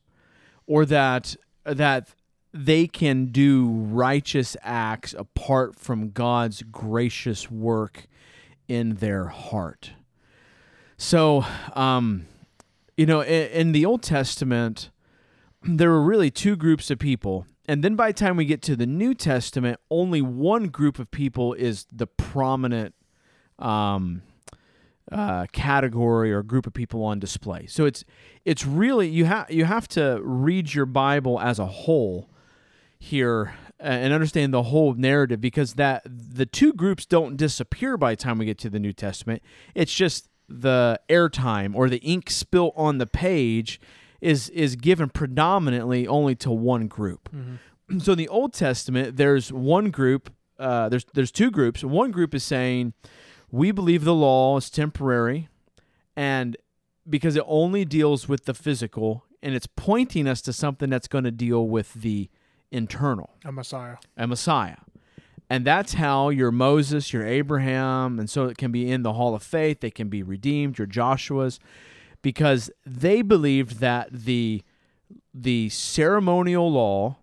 or 0.67 0.85
that 0.85 1.35
that 1.65 2.09
they 2.53 2.87
can 2.87 3.25
do 3.25 3.67
righteous 3.69 4.55
acts 4.61 5.13
apart 5.17 5.75
from 5.75 6.11
God's 6.11 6.63
gracious 6.63 7.51
work 7.51 8.07
in 8.67 8.95
their 8.95 9.25
heart. 9.25 9.91
So, 10.97 11.45
um, 11.73 12.27
you 12.95 13.05
know, 13.05 13.21
in, 13.21 13.49
in 13.49 13.71
the 13.73 13.85
Old 13.85 14.01
Testament, 14.01 14.89
there 15.63 15.89
were 15.89 16.01
really 16.01 16.31
two 16.31 16.55
groups 16.55 16.89
of 16.89 16.99
people. 16.99 17.45
And 17.67 17.83
then 17.83 17.95
by 17.95 18.09
the 18.09 18.13
time 18.13 18.37
we 18.37 18.45
get 18.45 18.61
to 18.63 18.75
the 18.75 18.85
New 18.85 19.13
Testament, 19.13 19.79
only 19.89 20.21
one 20.21 20.67
group 20.67 20.99
of 20.99 21.11
people 21.11 21.53
is 21.53 21.85
the 21.91 22.07
prominent 22.07 22.93
um, 23.59 24.21
uh, 25.11 25.45
category 25.51 26.33
or 26.33 26.41
group 26.43 26.65
of 26.65 26.73
people 26.73 27.03
on 27.03 27.19
display. 27.19 27.65
So 27.67 27.85
it's 27.85 28.03
it's 28.43 28.65
really 28.65 29.07
you 29.07 29.25
have 29.25 29.51
you 29.51 29.65
have 29.65 29.87
to 29.89 30.19
read 30.23 30.73
your 30.73 30.85
Bible 30.85 31.39
as 31.39 31.59
a 31.59 31.65
whole 31.65 32.29
here 32.97 33.53
and 33.79 34.13
understand 34.13 34.53
the 34.53 34.63
whole 34.63 34.93
narrative 34.93 35.41
because 35.41 35.73
that 35.73 36.01
the 36.05 36.45
two 36.45 36.73
groups 36.73 37.05
don't 37.05 37.37
disappear 37.37 37.97
by 37.97 38.13
the 38.13 38.15
time 38.15 38.37
we 38.37 38.45
get 38.45 38.57
to 38.59 38.69
the 38.69 38.79
New 38.79 38.93
Testament. 38.93 39.43
It's 39.75 39.93
just 39.93 40.27
the 40.47 40.99
airtime 41.09 41.75
or 41.75 41.89
the 41.89 41.97
ink 41.97 42.29
spilt 42.29 42.73
on 42.75 42.97
the 42.97 43.07
page 43.07 43.79
is 44.21 44.49
is 44.49 44.75
given 44.75 45.09
predominantly 45.09 46.07
only 46.07 46.35
to 46.35 46.51
one 46.51 46.87
group. 46.87 47.29
So 47.99 48.13
in 48.13 48.17
the 48.17 48.27
Old 48.29 48.53
Testament, 48.53 49.17
there's 49.17 49.53
one 49.53 49.91
group. 49.91 50.31
Uh, 50.57 50.89
there's 50.89 51.05
there's 51.13 51.31
two 51.31 51.51
groups. 51.51 51.83
One 51.83 52.09
group 52.11 52.33
is 52.33 52.43
saying 52.43 52.93
we 53.55 53.71
believe 53.71 54.03
the 54.03 54.13
law 54.13 54.57
is 54.57 54.69
temporary, 54.69 55.47
and 56.13 56.57
because 57.09 57.37
it 57.37 57.43
only 57.47 57.85
deals 57.85 58.27
with 58.27 58.43
the 58.43 58.53
physical, 58.53 59.23
and 59.41 59.55
it's 59.55 59.67
pointing 59.77 60.27
us 60.27 60.41
to 60.41 60.51
something 60.51 60.89
that's 60.89 61.07
going 61.07 61.23
to 61.23 61.31
deal 61.31 61.65
with 61.65 61.93
the 61.93 62.29
internal 62.69 63.29
A 63.45 63.53
Messiah. 63.53 63.95
a 64.17 64.27
Messiah. 64.27 64.77
And 65.49 65.63
that's 65.63 65.93
how 65.93 66.29
your 66.29 66.51
Moses, 66.51 67.13
your 67.13 67.25
Abraham, 67.25 68.19
and 68.19 68.29
so 68.29 68.45
it 68.45 68.57
can 68.57 68.73
be 68.73 68.91
in 68.91 69.03
the 69.03 69.13
Hall 69.13 69.33
of 69.33 69.43
Faith, 69.43 69.79
they 69.79 69.91
can 69.91 70.09
be 70.09 70.21
redeemed, 70.21 70.77
your 70.77 70.87
Joshua's, 70.87 71.57
because 72.21 72.69
they 72.85 73.21
believed 73.21 73.79
that 73.79 74.11
the 74.11 74.63
the 75.33 75.69
ceremonial 75.69 76.69
law 76.71 77.17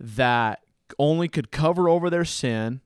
that 0.00 0.60
only 0.98 1.28
could 1.28 1.50
cover 1.50 1.90
over 1.90 2.08
their 2.08 2.24
sin, 2.24 2.80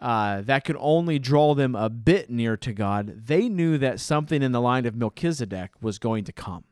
uh, 0.00 0.42
that 0.42 0.64
could 0.64 0.76
only 0.78 1.18
draw 1.18 1.54
them 1.54 1.74
a 1.74 1.88
bit 1.90 2.30
near 2.30 2.56
to 2.56 2.72
God, 2.72 3.26
they 3.26 3.48
knew 3.48 3.78
that 3.78 4.00
something 4.00 4.42
in 4.42 4.52
the 4.52 4.60
line 4.60 4.86
of 4.86 4.94
Melchizedek 4.94 5.70
was 5.80 5.98
going 5.98 6.24
to 6.24 6.32
come 6.32 6.64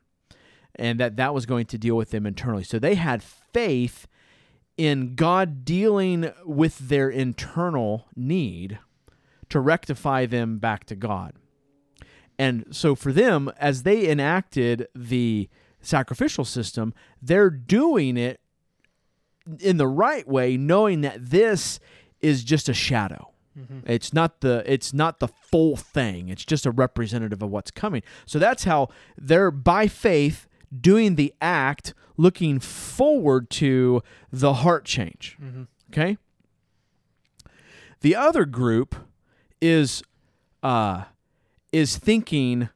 and 0.75 0.99
that 0.99 1.17
that 1.17 1.33
was 1.33 1.45
going 1.45 1.65
to 1.65 1.77
deal 1.77 1.95
with 1.95 2.11
them 2.11 2.25
internally. 2.25 2.63
So 2.63 2.79
they 2.79 2.95
had 2.95 3.23
faith 3.23 4.07
in 4.77 5.15
God 5.15 5.65
dealing 5.65 6.31
with 6.45 6.77
their 6.77 7.09
internal 7.09 8.05
need 8.15 8.79
to 9.49 9.59
rectify 9.59 10.25
them 10.25 10.59
back 10.59 10.85
to 10.85 10.95
God. 10.95 11.33
And 12.37 12.65
so 12.71 12.93
for 12.93 13.11
them, 13.11 13.51
as 13.59 13.83
they 13.83 14.07
enacted 14.07 14.87
the 14.93 15.49
sacrificial 15.81 16.45
system, 16.45 16.93
they're 17.21 17.49
doing 17.49 18.17
it 18.17 18.39
in 19.59 19.77
the 19.77 19.87
right 19.87 20.27
way, 20.27 20.57
knowing 20.57 21.01
that 21.01 21.29
this 21.31 21.79
is 22.21 22.43
just 22.43 22.69
a 22.69 22.73
shadow. 22.73 23.31
It's 23.87 24.13
not 24.13 24.41
the 24.41 24.63
it's 24.71 24.93
not 24.93 25.19
the 25.19 25.27
full 25.27 25.75
thing. 25.75 26.29
It's 26.29 26.45
just 26.45 26.67
a 26.67 26.71
representative 26.71 27.41
of 27.41 27.49
what's 27.49 27.71
coming. 27.71 28.03
So 28.27 28.37
that's 28.37 28.65
how 28.65 28.89
they're 29.17 29.49
by 29.49 29.87
faith 29.87 30.47
doing 30.79 31.15
the 31.15 31.33
act, 31.41 31.95
looking 32.17 32.59
forward 32.59 33.49
to 33.51 34.03
the 34.31 34.53
heart 34.55 34.85
change. 34.85 35.37
Okay. 35.91 36.17
The 38.01 38.15
other 38.15 38.45
group 38.45 38.95
is 39.59 40.03
uh, 40.61 41.05
is 41.71 41.97
thinking 41.97 42.69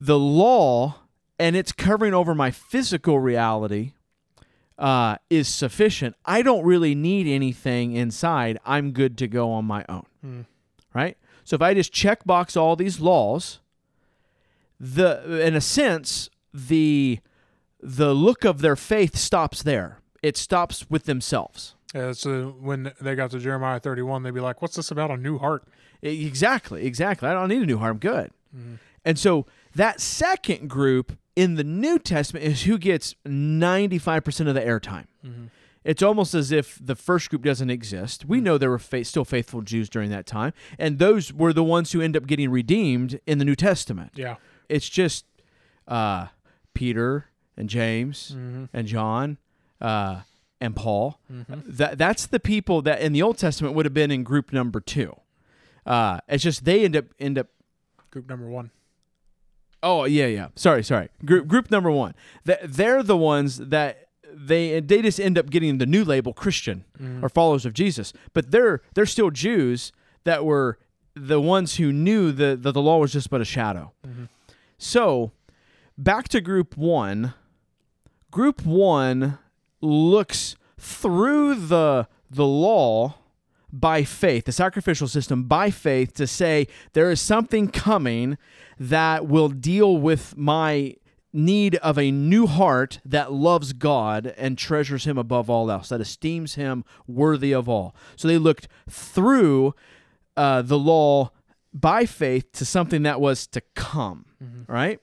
the 0.00 0.18
law 0.18 0.96
and 1.38 1.54
it's 1.54 1.70
covering 1.72 2.12
over 2.14 2.34
my 2.34 2.50
physical 2.50 3.20
reality 3.20 3.92
uh, 4.78 5.16
is 5.30 5.48
sufficient. 5.48 6.16
I 6.24 6.42
don't 6.42 6.64
really 6.64 6.94
need 6.94 7.26
anything 7.26 7.92
inside. 7.94 8.58
I'm 8.64 8.92
good 8.92 9.16
to 9.18 9.26
go 9.28 9.50
on 9.52 9.64
my 9.64 9.84
own. 9.88 10.46
Right? 10.94 11.16
So 11.44 11.54
if 11.54 11.62
I 11.62 11.74
just 11.74 11.92
check 11.92 12.24
box 12.24 12.56
all 12.56 12.74
these 12.76 13.00
laws, 13.00 13.60
the 14.80 15.40
in 15.46 15.54
a 15.54 15.60
sense, 15.60 16.28
the 16.52 17.20
the 17.80 18.14
look 18.14 18.44
of 18.44 18.60
their 18.60 18.76
faith 18.76 19.16
stops 19.16 19.62
there. 19.62 20.00
It 20.22 20.36
stops 20.36 20.90
with 20.90 21.04
themselves. 21.04 21.74
Yeah, 21.94 22.12
so 22.12 22.56
when 22.60 22.92
they 23.00 23.14
got 23.14 23.30
to 23.30 23.38
Jeremiah 23.38 23.78
31, 23.78 24.22
they'd 24.22 24.34
be 24.34 24.40
like, 24.40 24.60
"What's 24.60 24.76
this 24.76 24.90
about 24.90 25.10
a 25.10 25.16
new 25.16 25.38
heart?" 25.38 25.64
Exactly, 26.02 26.84
exactly. 26.84 27.28
I 27.28 27.32
don't 27.32 27.48
need 27.48 27.62
a 27.62 27.66
new 27.66 27.78
heart. 27.78 27.92
I'm 27.92 27.98
good. 27.98 28.30
And 29.04 29.18
so 29.18 29.46
that 29.76 30.00
second 30.00 30.68
group 30.68 31.16
in 31.34 31.54
the 31.54 31.64
New 31.64 31.98
Testament 31.98 32.44
is 32.44 32.62
who 32.64 32.78
gets 32.78 33.14
95% 33.26 34.48
of 34.48 34.54
the 34.54 34.60
airtime. 34.60 35.06
It's 35.84 36.02
almost 36.02 36.34
as 36.34 36.50
if 36.50 36.80
the 36.84 36.96
first 36.96 37.30
group 37.30 37.42
doesn't 37.44 37.70
exist. 37.70 38.24
We 38.24 38.40
know 38.40 38.58
there 38.58 38.70
were 38.70 38.78
fa- 38.78 39.04
still 39.04 39.24
faithful 39.24 39.62
Jews 39.62 39.88
during 39.88 40.10
that 40.10 40.26
time, 40.26 40.52
and 40.80 40.98
those 40.98 41.32
were 41.32 41.52
the 41.52 41.62
ones 41.62 41.92
who 41.92 42.00
end 42.00 42.16
up 42.16 42.26
getting 42.26 42.50
redeemed 42.50 43.20
in 43.24 43.38
the 43.38 43.44
New 43.44 43.54
Testament. 43.54 44.10
Yeah, 44.16 44.34
It's 44.68 44.88
just 44.88 45.24
uh, 45.86 46.26
Peter 46.74 47.26
and 47.56 47.68
James 47.68 48.30
and 48.72 48.86
John 48.88 49.38
uh, 49.80 50.22
and 50.60 50.74
Paul. 50.74 51.20
That 51.48 51.98
that's 51.98 52.26
the 52.26 52.40
people 52.40 52.82
that 52.82 53.00
in 53.00 53.12
the 53.12 53.22
Old 53.22 53.38
Testament 53.38 53.74
would 53.76 53.86
have 53.86 53.94
been 53.94 54.10
in 54.10 54.24
group 54.24 54.52
number 54.52 54.80
two. 54.80 55.14
Uh, 55.84 56.18
it's 56.28 56.42
just 56.42 56.64
they 56.64 56.84
end 56.84 56.96
up 56.96 57.04
end 57.20 57.38
up. 57.38 57.46
group 58.10 58.28
number 58.28 58.48
one. 58.48 58.70
Oh 59.88 60.04
yeah, 60.04 60.26
yeah. 60.26 60.48
Sorry, 60.56 60.82
sorry. 60.82 61.08
Group 61.24 61.46
group 61.46 61.70
number 61.70 61.90
one. 61.90 62.14
That 62.44 62.60
they're 62.78 63.02
the 63.02 63.16
ones 63.16 63.58
that 63.58 64.08
they 64.34 64.80
they 64.80 65.00
just 65.02 65.20
end 65.20 65.38
up 65.38 65.48
getting 65.50 65.78
the 65.78 65.86
new 65.86 66.04
label 66.04 66.32
Christian 66.32 66.84
or 67.22 67.28
followers 67.28 67.64
of 67.64 67.72
Jesus, 67.72 68.12
but 68.34 68.50
they're 68.50 68.80
they're 68.94 69.06
still 69.06 69.30
Jews 69.30 69.92
that 70.24 70.44
were 70.44 70.78
the 71.14 71.40
ones 71.40 71.76
who 71.76 71.92
knew 71.92 72.32
that 72.32 72.62
the, 72.62 72.72
the 72.72 72.82
law 72.82 72.98
was 72.98 73.12
just 73.12 73.30
but 73.30 73.40
a 73.40 73.44
shadow. 73.44 73.92
Mhm. 74.06 74.28
So, 74.78 75.30
back 75.96 76.28
to 76.28 76.40
group 76.40 76.76
one. 76.76 77.32
Group 78.30 78.66
one 78.66 79.38
looks 79.80 80.56
through 80.78 81.54
the 81.54 82.08
the 82.30 82.44
law 82.46 83.14
by 83.80 84.04
faith, 84.04 84.44
the 84.44 84.52
sacrificial 84.52 85.08
system 85.08 85.44
by 85.44 85.70
faith, 85.70 86.14
to 86.14 86.26
say 86.26 86.66
there 86.92 87.10
is 87.10 87.20
something 87.20 87.68
coming 87.68 88.38
that 88.78 89.26
will 89.26 89.48
deal 89.48 89.96
with 89.96 90.36
my 90.36 90.94
need 91.32 91.74
of 91.76 91.98
a 91.98 92.10
new 92.10 92.46
heart 92.46 92.98
that 93.04 93.32
loves 93.32 93.72
God 93.74 94.34
and 94.38 94.56
treasures 94.56 95.04
Him 95.04 95.18
above 95.18 95.50
all 95.50 95.70
else, 95.70 95.90
that 95.90 96.00
esteems 96.00 96.54
Him 96.54 96.84
worthy 97.06 97.52
of 97.52 97.68
all. 97.68 97.94
So 98.16 98.26
they 98.26 98.38
looked 98.38 98.68
through 98.88 99.74
uh, 100.36 100.62
the 100.62 100.78
law 100.78 101.30
by 101.72 102.06
faith 102.06 102.52
to 102.52 102.64
something 102.64 103.02
that 103.02 103.20
was 103.20 103.46
to 103.48 103.60
come, 103.74 104.26
right? 104.66 104.98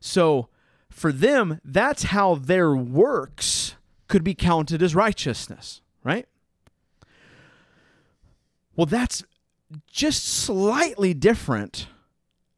So 0.00 0.48
for 0.90 1.12
them, 1.12 1.60
that's 1.64 2.04
how 2.04 2.34
their 2.34 2.74
works 2.74 3.76
could 4.08 4.22
be 4.24 4.34
counted 4.34 4.82
as 4.82 4.94
righteousness, 4.94 5.80
right? 6.04 6.26
Well, 8.76 8.86
that's 8.86 9.24
just 9.90 10.24
slightly 10.24 11.14
different 11.14 11.86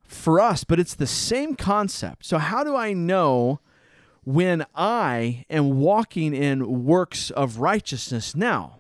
for 0.05 0.41
us, 0.41 0.65
but 0.65 0.79
it's 0.79 0.95
the 0.95 1.07
same 1.07 1.57
concept. 1.57 2.25
So, 2.27 2.39
how 2.39 2.65
do 2.65 2.77
I 2.77 2.93
know 2.93 3.61
when 4.25 4.65
I 4.75 5.45
am 5.51 5.79
walking 5.81 6.35
in 6.35 6.85
works 6.85 7.31
of 7.31 7.59
righteousness 7.59 8.35
now? 8.37 8.79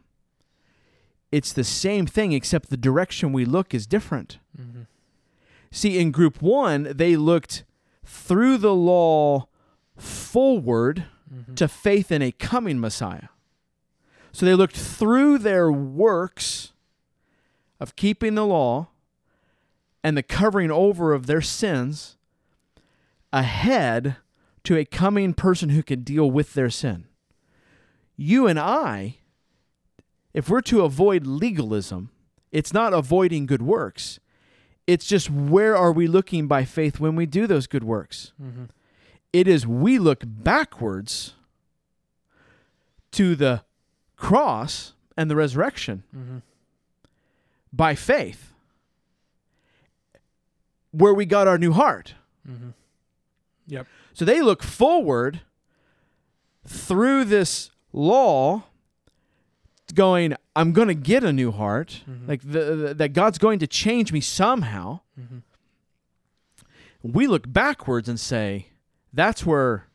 It's 1.31 1.53
the 1.53 1.65
same 1.65 2.07
thing, 2.07 2.33
except 2.33 2.69
the 2.71 2.77
direction 2.77 3.33
we 3.33 3.45
look 3.45 3.73
is 3.75 3.87
different. 3.87 4.39
Mhm. 4.59 4.87
See, 5.71 5.99
in 5.99 6.11
group 6.11 6.43
one, 6.43 6.93
they 6.95 7.17
looked 7.17 7.65
through 8.05 8.59
the 8.59 8.75
law 8.75 9.49
forward 9.97 11.07
Mhm. 11.33 11.57
to 11.57 11.69
faith 11.69 12.13
in 12.13 12.21
a 12.21 12.33
coming 12.33 12.79
Messiah. 12.79 13.29
So 14.33 14.45
they 14.45 14.55
looked 14.55 14.77
through 14.77 15.39
their 15.39 15.73
works 15.73 16.73
of 17.83 17.97
keeping 17.97 18.37
the 18.37 18.47
law 18.47 18.87
and 20.05 20.17
the 20.17 20.23
covering 20.23 20.71
over 20.71 21.13
of 21.13 21.27
their 21.27 21.41
sins 21.41 22.17
ahead 23.33 24.17
to 24.63 24.77
a 24.77 24.85
coming 24.85 25.35
person 25.35 25.71
who 25.71 25.83
can 25.83 26.03
deal 26.03 26.31
with 26.31 26.55
their 26.55 26.71
sin. 26.71 27.05
You 28.17 28.47
and 28.47 28.59
I, 28.59 29.17
if 30.33 30.49
we're 30.49 30.61
to 30.63 30.83
avoid 30.83 31.27
legalism, 31.27 32.11
it's 32.53 32.73
not 32.73 32.93
avoiding 32.93 33.47
good 33.47 33.63
works. 33.63 34.21
It's 34.87 35.07
just 35.07 35.29
where 35.29 35.77
are 35.77 35.91
we 35.93 36.07
looking 36.07 36.47
by 36.47 36.65
faith 36.65 37.01
when 37.01 37.17
we 37.17 37.27
do 37.27 37.49
those 37.49 37.67
good 37.67 37.83
works? 37.85 38.33
Mhm. 38.41 38.69
It 39.33 39.49
is 39.49 39.67
we 39.67 39.99
look 39.99 40.23
backwards 40.25 41.35
to 43.13 43.35
the 43.35 43.65
cross 44.17 44.95
and 45.17 45.29
the 45.29 45.37
resurrection 45.37 46.05
Mhm. 46.15 46.43
By 47.73 47.95
faith, 47.95 48.53
where 50.91 51.15
we 51.15 51.25
got 51.27 51.49
our 51.49 51.59
new 51.59 51.73
heart. 51.73 52.15
Mhm. 52.49 52.75
Yep. 53.67 53.87
So 54.13 54.25
they 54.25 54.43
look 54.43 54.63
forward 54.63 55.41
through 56.67 57.25
this 57.25 57.71
law, 57.93 58.65
going, 59.95 60.35
I'm 60.57 60.73
going 60.73 60.89
to 60.89 60.95
get 60.95 61.23
a 61.25 61.33
new 61.33 61.51
heart, 61.53 62.03
Mhm. 62.09 62.27
like 62.29 62.41
the, 62.43 62.75
the- 62.75 62.95
that 62.95 63.13
God's 63.13 63.37
going 63.39 63.59
to 63.59 63.67
change 63.67 64.11
me 64.13 64.21
somehow. 64.21 65.01
Mhm. 65.21 65.43
We 67.03 67.27
look 67.27 67.51
backwards 67.53 68.09
and 68.09 68.19
say, 68.19 68.69
that's 69.13 69.45
where, 69.45 69.87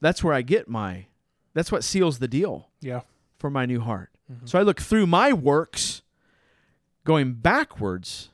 that's 0.00 0.24
where 0.24 0.34
I 0.34 0.42
get 0.42 0.68
my, 0.68 1.06
that's 1.54 1.70
what 1.70 1.84
seals 1.84 2.18
the 2.18 2.26
deal 2.28 2.68
Yeah. 2.80 3.02
for 3.38 3.50
my 3.50 3.66
new 3.66 3.80
heart. 3.80 4.10
Mhm. 4.32 4.48
So 4.48 4.58
I 4.58 4.62
look 4.62 4.80
through 4.80 5.06
my 5.06 5.32
works, 5.32 6.02
going 7.08 7.32
backwards, 7.32 8.28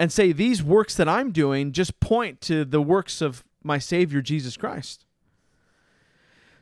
and 0.00 0.10
say 0.10 0.32
these 0.32 0.62
works 0.64 0.96
that 0.96 1.08
I'm 1.08 1.30
doing 1.30 1.70
just 1.70 2.00
point 2.00 2.40
to 2.42 2.64
the 2.64 2.82
works 2.82 3.22
of 3.22 3.44
my 3.62 3.78
Savior 3.78 4.20
Jesus 4.20 4.56
Christ. 4.56 5.06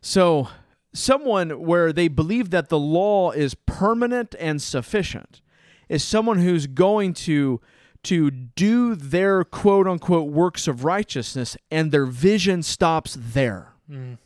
So, 0.02 0.48
someone 0.92 1.50
where 1.62 1.90
they 1.92 2.06
believe 2.08 2.50
that 2.50 2.68
the 2.68 2.78
law 2.78 3.30
is 3.30 3.54
permanent 3.54 4.34
and 4.38 4.60
sufficient 4.60 5.40
is 5.88 6.04
someone 6.04 6.38
who's 6.40 6.66
going 6.66 7.14
to 7.14 7.60
to 8.02 8.30
do 8.30 8.94
their 8.94 9.42
quote 9.44 9.86
unquote 9.86 10.30
works 10.30 10.66
of 10.68 10.84
righteousness 10.84 11.56
and 11.70 11.92
their 11.92 12.06
vision 12.06 12.62
stops 12.62 13.16
there 13.18 13.72
Mhm. 13.90 14.16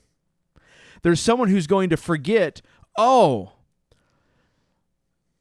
there's 1.02 1.20
someone 1.20 1.48
who's 1.48 1.66
going 1.66 1.90
to 1.90 1.96
forget, 1.96 2.62
oh, 2.96 3.52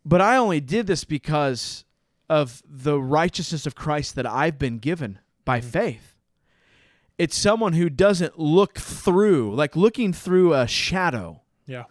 but 0.05 0.21
I 0.21 0.37
only 0.37 0.59
did 0.59 0.87
this 0.87 1.03
because 1.03 1.85
of 2.29 2.61
the 2.67 2.99
righteousness 2.99 3.65
of 3.65 3.75
Christ 3.75 4.15
that 4.15 4.25
I've 4.25 4.57
been 4.57 4.79
given 4.79 5.19
by 5.45 5.59
mm. 5.59 5.63
faith. 5.63 6.15
It's 7.17 7.37
someone 7.37 7.73
who 7.73 7.89
doesn't 7.89 8.39
look 8.39 8.79
through, 8.79 9.55
like 9.55 9.75
looking 9.75 10.13
through 10.13 10.53
a 10.53 10.67
shadow. 10.67 11.41
Yeah. 11.65 11.83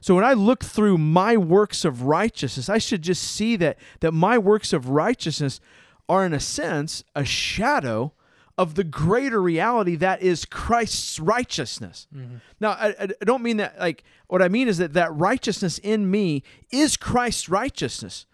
So 0.00 0.14
when 0.14 0.24
I 0.24 0.34
look 0.34 0.62
through 0.62 0.98
my 0.98 1.36
works 1.36 1.84
of 1.84 2.02
righteousness, 2.02 2.68
I 2.68 2.78
should 2.78 3.02
just 3.02 3.22
see 3.22 3.56
that 3.56 3.78
that 4.00 4.12
my 4.12 4.38
works 4.38 4.72
of 4.72 4.90
righteousness 4.90 5.60
are 6.08 6.24
in 6.24 6.32
a 6.32 6.40
sense 6.40 7.02
a 7.14 7.24
shadow 7.24 8.12
of 8.58 8.74
the 8.74 8.84
greater 8.84 9.40
reality 9.42 9.96
that 9.96 10.22
is 10.22 10.44
Christ's 10.46 11.20
righteousness. 11.20 12.06
Mhm. 12.14 12.40
Now, 12.58 12.70
I, 12.70 12.94
I 13.00 13.06
don't 13.24 13.42
mean 13.42 13.58
that 13.58 13.78
like 13.78 14.02
what 14.28 14.40
I 14.42 14.48
mean 14.48 14.66
is 14.68 14.78
that 14.78 14.94
that 14.94 15.14
righteousness 15.14 15.78
in 15.78 16.10
me 16.10 16.42
is 16.70 16.96
Christ's 16.96 17.48
righteousness. 17.48 18.24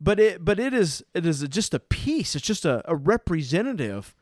But 0.00 0.20
it 0.20 0.44
but 0.44 0.60
it 0.60 0.72
is 0.74 1.02
it 1.14 1.24
is 1.26 1.40
just 1.48 1.74
a 1.74 1.80
piece. 1.80 2.36
It's 2.36 2.44
just 2.46 2.64
a, 2.64 2.82
a 2.90 2.94
representative 2.94 4.14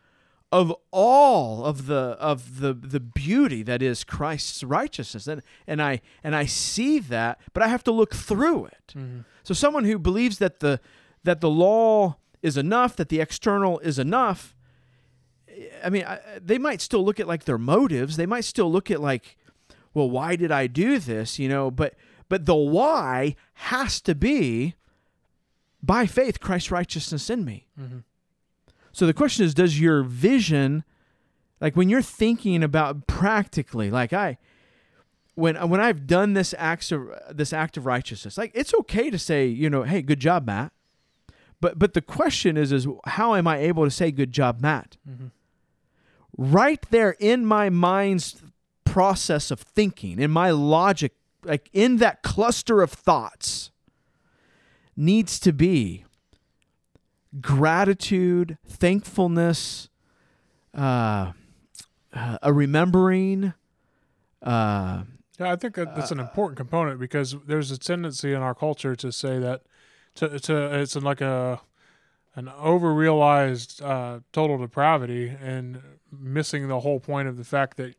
of 0.53 0.73
all 0.93 1.65
of 1.65 1.87
the 1.87 2.17
of 2.21 2.61
the 2.61 2.73
the 2.73 3.01
beauty 3.01 3.63
that 3.65 3.83
is 3.83 4.05
Christ's 4.05 4.63
righteousness. 4.63 5.27
And 5.27 5.43
and 5.67 5.83
I 5.83 6.01
and 6.23 6.35
I 6.37 6.47
see 6.47 6.99
that, 7.01 7.41
but 7.53 7.63
I 7.63 7.69
have 7.69 7.83
to 7.85 7.93
look 7.93 8.15
through 8.15 8.67
it. 8.67 8.95
Mhm. 8.97 9.25
So 9.43 9.53
someone 9.53 9.85
who 9.85 9.99
believes 9.99 10.39
that 10.39 10.61
the 10.61 10.81
that 11.25 11.41
the 11.41 11.51
law 11.51 12.17
is 12.41 12.57
enough, 12.57 12.95
that 12.97 13.09
the 13.09 13.21
external 13.21 13.79
is 13.81 13.99
enough, 13.99 14.55
I 15.85 15.91
mean, 15.91 16.05
I, 16.05 16.19
they 16.43 16.59
might 16.59 16.81
still 16.81 17.05
look 17.05 17.21
at 17.21 17.27
like 17.29 17.45
their 17.45 17.59
motives. 17.59 18.17
They 18.17 18.27
might 18.27 18.45
still 18.45 18.71
look 18.71 18.91
at 18.91 19.01
like, 19.01 19.37
well, 19.93 20.11
why 20.11 20.37
did 20.37 20.51
I 20.51 20.67
do 20.67 20.99
this? 20.99 21.39
You 21.39 21.49
know, 21.49 21.71
but 21.71 21.95
but 22.29 22.47
the 22.47 22.55
why 22.55 23.37
has 23.55 24.01
to 24.03 24.15
be 24.15 24.75
by 25.83 26.07
faith 26.07 26.41
Christ's 26.41 26.71
righteousness 26.71 27.29
in 27.29 27.45
me. 27.45 27.67
Mhm. 27.79 28.05
So 28.93 29.07
the 29.07 29.13
question 29.13 29.45
is, 29.45 29.55
does 29.55 29.79
your 29.81 30.03
vision, 30.03 30.85
like 31.61 31.77
when 31.77 31.89
you're 31.89 32.01
thinking 32.03 32.63
about 32.63 33.07
practically, 33.07 33.91
like 33.91 34.13
I, 34.13 34.39
when 35.35 35.57
when 35.69 35.81
I've 35.81 36.07
done 36.07 36.33
this 36.35 36.55
act 36.59 36.91
of 36.93 37.09
this 37.31 37.53
act 37.53 37.77
of 37.77 37.87
righteousness, 37.87 38.39
like 38.39 38.53
it's 38.55 38.73
okay 38.75 39.11
to 39.11 39.19
say, 39.19 39.47
you 39.47 39.69
know, 39.69 39.83
hey, 39.83 40.01
good 40.01 40.21
job, 40.21 40.47
Matt. 40.47 40.73
But 41.61 41.79
but 41.79 41.95
the 41.95 42.03
question 42.03 42.57
is, 42.57 42.73
is 42.73 42.87
how 43.07 43.35
am 43.35 43.47
I 43.47 43.59
able 43.59 43.85
to 43.85 43.91
say 43.91 44.11
good 44.11 44.33
job, 44.33 44.61
Matt? 44.61 44.97
Mhm. 45.09 45.31
Right 46.37 46.85
there 46.91 47.17
in 47.19 47.47
my 47.47 47.71
mind's 47.71 48.43
process 48.85 49.51
of 49.51 49.61
thinking, 49.61 50.19
in 50.19 50.31
my 50.31 50.51
logic, 50.51 51.13
like 51.45 51.69
in 51.73 51.99
that 51.99 52.23
cluster 52.23 52.83
of 52.83 52.91
thoughts, 52.93 53.71
needs 54.97 55.39
to 55.41 55.53
be 55.53 56.05
gratitude, 57.41 58.59
thankfulness, 58.67 59.89
uh, 60.77 61.33
uh, 62.13 62.39
a 62.43 62.53
remembering. 62.53 63.55
Uh, 64.43 65.03
Yeah, 65.39 65.53
I 65.53 65.57
think 65.57 65.75
that's 65.75 66.13
an 66.13 66.21
important 66.21 66.57
component 66.57 67.01
because 67.01 67.35
there's 67.47 67.71
a 67.71 67.79
tendency 67.79 68.33
in 68.33 68.41
our 68.43 68.55
culture 68.55 68.95
to 68.97 69.11
say 69.11 69.39
that 69.39 69.63
to 70.17 70.39
to 70.39 70.81
it's 70.81 70.95
like 70.95 71.21
a 71.21 71.61
an 72.37 72.49
over 72.49 72.93
realized 72.95 73.83
uh, 73.83 74.21
total 74.33 74.59
depravity 74.59 75.29
and 75.41 75.81
missing 76.21 76.69
the 76.69 76.81
whole 76.81 77.01
point 77.01 77.29
of 77.29 77.37
the 77.37 77.45
fact 77.45 77.77
that 77.77 77.95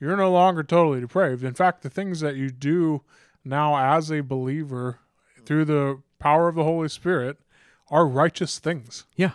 you're 0.00 0.16
no 0.16 0.32
longer 0.32 0.62
totally 0.62 1.00
depraved. 1.00 1.44
In 1.44 1.54
fact, 1.54 1.82
the 1.82 1.90
things 1.90 2.20
that 2.20 2.36
you 2.36 2.50
do 2.50 3.02
now 3.44 3.76
as 3.96 4.10
a 4.10 4.20
believer 4.22 4.98
through 5.44 5.64
the 5.64 6.00
power 6.18 6.48
of 6.48 6.54
the 6.54 6.64
Holy 6.64 6.88
Spirit 6.88 7.38
are 7.90 8.06
righteous 8.06 8.58
things, 8.58 9.06
yeah, 9.16 9.32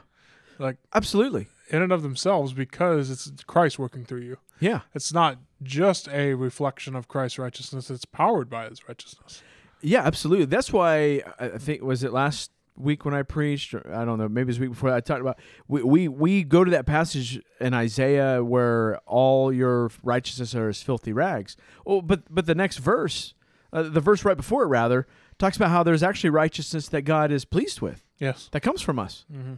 like 0.58 0.78
absolutely. 0.94 1.48
in 1.70 1.82
and 1.82 1.92
of 1.92 2.02
themselves, 2.02 2.54
because 2.54 3.10
it's 3.10 3.32
Christ 3.44 3.78
working 3.78 4.04
through 4.06 4.22
you. 4.22 4.38
Yeah, 4.60 4.82
It's 4.96 5.13
not 5.13 5.38
just 5.62 6.08
a 6.10 6.34
reflection 6.34 6.96
of 6.96 7.08
Christ's 7.08 7.38
righteousness; 7.38 7.90
it's 7.92 8.06
powered 8.06 8.50
by 8.50 8.68
His 8.70 8.88
righteousness. 8.88 9.44
yeah, 9.82 10.02
absolutely. 10.02 10.46
That's 10.46 10.74
why 10.74 11.22
I 11.40 11.50
think 11.60 11.84
was 11.84 12.04
it 12.04 12.12
last 12.12 12.50
week 12.78 13.06
when 13.06 13.13
I 13.13 13.24
preached. 13.24 13.74
Or, 13.74 13.94
I 13.94 14.06
don't 14.06 14.18
know. 14.18 14.28
Maybe 14.30 14.44
it 14.44 14.48
was 14.48 14.58
the 14.58 14.62
week 14.63 14.72
before. 14.72 14.92
I 14.94 15.00
talked 15.02 15.22
about 15.22 15.40
we, 15.68 15.84
we 15.84 16.08
we 16.08 16.44
go 16.44 16.63
to 16.63 16.72
that 16.72 16.86
passage 16.86 17.42
in 17.60 17.74
Isaiah 17.74 18.44
where 18.44 18.98
all 19.06 19.52
your 19.52 19.92
righteousness 20.04 20.54
are 20.56 20.70
as 20.70 20.82
filthy 20.82 21.13
rags. 21.13 21.58
Oh, 21.86 22.02
but 22.02 22.24
but 22.30 22.46
the 22.46 22.56
next 22.56 22.78
verse, 22.78 23.34
uh, 23.74 23.84
the 23.84 24.02
verse 24.02 24.24
right 24.26 24.38
before 24.38 24.63
it 24.63 24.68
rather, 24.68 25.08
talks 25.40 25.58
about 25.58 25.70
how 25.70 25.84
there's 25.84 26.04
actually 26.04 26.30
righteousness 26.32 26.88
that 26.90 27.02
God 27.04 27.32
is 27.32 27.46
pleased 27.46 27.82
with 27.82 28.04
Yes. 28.20 28.50
that 28.52 28.62
comes 28.62 28.82
from 28.82 29.00
us. 29.00 29.26
Mm-hmm. 29.32 29.56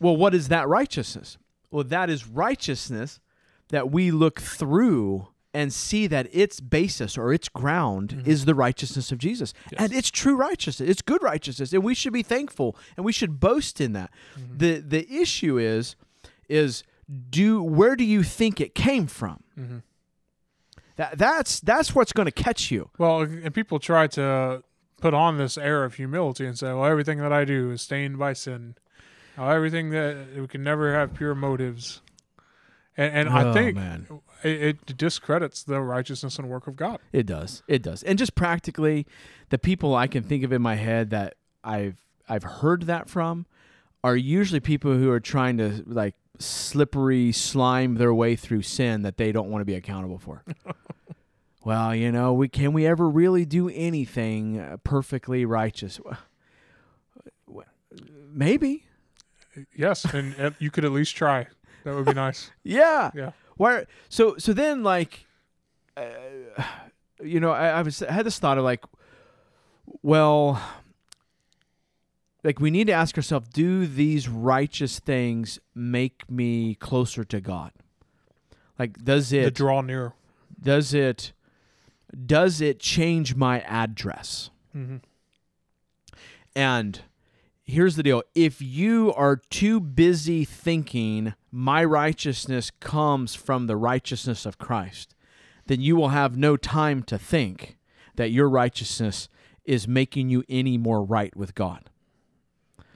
Well, 0.00 0.16
what 0.16 0.34
is 0.34 0.48
that 0.48 0.66
righteousness? 0.68 1.38
Well, 1.70 1.84
that 1.84 2.10
is 2.10 2.26
righteousness 2.26 3.20
that 3.68 3.90
we 3.90 4.10
look 4.10 4.40
through 4.40 5.28
and 5.54 5.72
see 5.72 6.06
that 6.06 6.28
its 6.32 6.60
basis 6.60 7.18
or 7.18 7.32
its 7.32 7.48
ground 7.48 8.22
is 8.26 8.44
the 8.46 8.54
righteousness 8.54 9.12
of 9.12 9.18
Jesus. 9.18 9.52
Yes. 9.70 9.80
And 9.82 9.92
it's 9.92 10.10
true 10.10 10.34
righteousness. 10.34 10.88
It's 10.88 11.02
good 11.02 11.22
righteousness. 11.22 11.72
And 11.72 11.84
we 11.84 11.94
should 11.94 12.12
be 12.12 12.22
thankful 12.22 12.76
and 12.96 13.04
we 13.04 13.12
should 13.12 13.38
boast 13.38 13.80
in 13.80 13.92
that. 13.92 14.10
The 14.56 14.78
the 14.78 15.10
issue 15.12 15.58
is 15.58 15.96
is 16.48 16.84
do 17.30 17.62
where 17.62 17.96
do 17.96 18.04
you 18.04 18.22
think 18.22 18.60
it 18.60 18.74
came 18.74 19.06
from? 19.06 19.42
Mm-hmm. 19.58 19.78
That 20.96 21.18
that's 21.18 21.60
that's 21.60 21.94
what's 21.94 22.12
going 22.12 22.26
to 22.26 22.32
catch 22.32 22.70
you. 22.70 22.90
Well, 22.98 23.22
and 23.22 23.52
people 23.54 23.78
try 23.78 24.06
to 24.08 24.62
put 25.00 25.14
on 25.14 25.38
this 25.38 25.58
air 25.58 25.84
of 25.84 25.94
humility 25.94 26.46
and 26.46 26.58
say, 26.58 26.68
"Well, 26.68 26.84
everything 26.84 27.18
that 27.18 27.32
I 27.32 27.44
do 27.44 27.70
is 27.70 27.82
stained 27.82 28.18
by 28.18 28.34
sin. 28.34 28.76
Everything 29.38 29.90
that 29.90 30.16
we 30.36 30.46
can 30.46 30.62
never 30.62 30.94
have 30.94 31.14
pure 31.14 31.34
motives." 31.34 32.00
And, 32.96 33.14
and 33.14 33.28
I 33.30 33.44
Oh, 33.44 33.52
think 33.52 33.74
man. 33.76 34.06
it, 34.42 34.78
it 34.86 34.96
discredits 34.98 35.62
the 35.62 35.80
righteousness 35.80 36.38
and 36.38 36.48
work 36.48 36.66
of 36.66 36.76
God. 36.76 36.98
It 37.12 37.24
does. 37.26 37.62
It 37.66 37.82
does. 37.82 38.02
And 38.02 38.18
just 38.18 38.34
practically, 38.34 39.06
the 39.48 39.58
people 39.58 39.94
I 39.94 40.06
can 40.06 40.22
think 40.22 40.44
of 40.44 40.52
in 40.52 40.60
my 40.62 40.74
head 40.74 41.10
that 41.10 41.34
I've 41.64 41.96
I've 42.28 42.42
heard 42.44 42.82
that 42.82 43.08
from 43.08 43.46
are 44.04 44.16
usually 44.16 44.60
people 44.60 44.92
who 44.96 45.10
are 45.10 45.20
trying 45.20 45.56
to 45.58 45.82
like 45.86 46.14
slippery 46.38 47.30
slime 47.32 47.94
their 47.94 48.12
way 48.12 48.36
through 48.36 48.62
sin 48.62 49.02
that 49.02 49.16
they 49.16 49.32
don't 49.32 49.48
want 49.50 49.60
to 49.62 49.66
be 49.66 49.74
accountable 49.74 50.18
for. 50.18 50.42
well, 51.64 51.94
you 51.94 52.10
know, 52.12 52.32
we 52.32 52.48
can 52.48 52.72
we 52.72 52.86
ever 52.86 53.08
really 53.08 53.44
do 53.44 53.68
anything 53.70 54.58
uh, 54.58 54.76
perfectly 54.84 55.44
righteous? 55.44 56.00
Maybe. 58.34 58.84
Yes, 59.76 60.04
and 60.06 60.54
you 60.58 60.70
could 60.70 60.84
at 60.84 60.92
least 60.92 61.14
try. 61.14 61.46
That 61.84 61.94
would 61.94 62.06
be 62.06 62.14
nice. 62.14 62.50
Yeah. 62.62 63.10
Yeah. 63.14 63.32
Why? 63.56 63.86
So 64.08 64.36
so 64.38 64.52
then 64.52 64.82
like, 64.82 65.26
uh, 65.96 66.04
you 67.22 67.40
know, 67.40 67.50
I, 67.50 67.68
I 67.68 67.82
was 67.82 68.02
I 68.02 68.12
had 68.12 68.26
this 68.26 68.38
thought 68.38 68.58
of 68.58 68.64
like, 68.64 68.84
well, 70.02 70.60
like 72.44 72.60
we 72.60 72.70
need 72.70 72.86
to 72.86 72.92
ask 72.92 73.16
ourselves: 73.16 73.48
Do 73.48 73.86
these 73.86 74.28
righteous 74.28 74.98
things 74.98 75.58
make 75.74 76.28
me 76.30 76.74
closer 76.74 77.24
to 77.24 77.40
God? 77.40 77.72
Like, 78.78 79.04
does 79.04 79.32
it 79.32 79.54
draw 79.54 79.80
near. 79.80 80.14
does 80.60 80.94
it 80.94 81.32
does 82.26 82.60
it 82.60 82.80
change 82.80 83.34
my 83.34 83.60
address? 83.60 84.50
Mm-hmm. 84.76 84.96
And 86.54 87.00
here's 87.62 87.96
the 87.96 88.02
deal 88.02 88.22
if 88.34 88.60
you 88.60 89.12
are 89.14 89.36
too 89.36 89.80
busy 89.80 90.44
thinking 90.44 91.34
my 91.52 91.84
righteousness 91.84 92.70
comes 92.80 93.34
from 93.34 93.66
the 93.66 93.76
righteousness 93.76 94.46
of 94.46 94.56
Christ, 94.56 95.14
then 95.66 95.80
you 95.80 95.94
will 95.94 96.08
have 96.08 96.36
no 96.36 96.56
time 96.56 97.02
to 97.04 97.18
think 97.18 97.76
that 98.16 98.30
your 98.30 98.48
righteousness 98.48 99.28
is 99.64 99.86
making 99.86 100.30
you 100.30 100.42
any 100.48 100.78
more 100.78 101.04
right 101.04 101.36
with 101.36 101.54
God. 101.54 101.90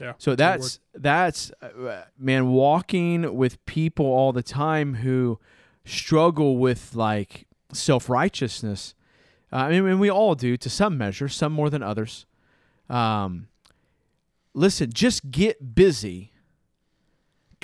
Yeah. 0.01 0.15
So 0.19 0.35
that's 0.35 0.81
that's 0.95 1.53
uh, 1.63 2.03
man 2.19 2.49
walking 2.49 3.37
with 3.37 3.65
people 3.67 4.07
all 4.07 4.33
the 4.33 4.43
time 4.43 4.95
who 4.95 5.39
struggle 5.85 6.57
with 6.59 6.95
like 6.95 7.47
self-righteousness. 7.73 8.95
Uh, 9.53 9.57
I 9.57 9.71
mean, 9.71 9.87
and 9.87 10.01
we 10.01 10.11
all 10.11 10.35
do 10.35 10.57
to 10.57 10.69
some 10.69 10.99
measure, 10.99 11.29
some 11.29 11.53
more 11.53 11.71
than 11.71 11.83
others. 11.83 12.27
Um, 12.91 13.49
listen, 14.53 14.93
just 14.93 15.31
get 15.31 15.75
busy 15.75 16.33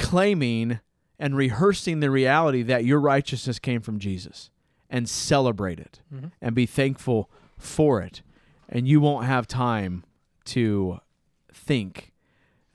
claiming 0.02 0.80
and 1.18 1.36
rehearsing 1.36 2.00
the 2.00 2.10
reality 2.10 2.62
that 2.62 2.84
your 2.84 2.98
righteousness 3.00 3.58
came 3.58 3.80
from 3.80 3.98
Jesus 3.98 4.50
and 4.90 5.08
celebrate 5.08 5.78
it 5.78 6.00
Mhm. 6.12 6.32
and 6.40 6.54
be 6.54 6.66
thankful 6.66 7.30
for 7.56 8.02
it. 8.02 8.22
And 8.68 8.88
you 8.88 9.00
won't 9.00 9.26
have 9.26 9.46
time 9.46 10.04
to 10.46 10.98
think 11.52 12.12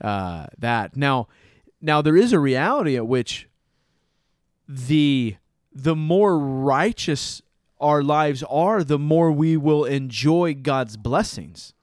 uh, 0.00 0.46
that. 0.58 0.96
Now, 0.96 1.26
now 1.80 2.00
there 2.02 2.16
is 2.16 2.32
a 2.32 2.38
reality 2.38 2.96
at 2.96 3.06
which 3.06 3.48
the 4.68 5.36
the 5.72 5.94
more 5.96 6.38
righteous 6.38 7.42
our 7.80 8.02
lives 8.02 8.42
are, 8.44 8.82
the 8.82 8.98
more 8.98 9.30
we 9.30 9.56
will 9.56 9.84
enjoy 9.84 10.54
God's 10.54 10.96
blessings. 10.96 11.74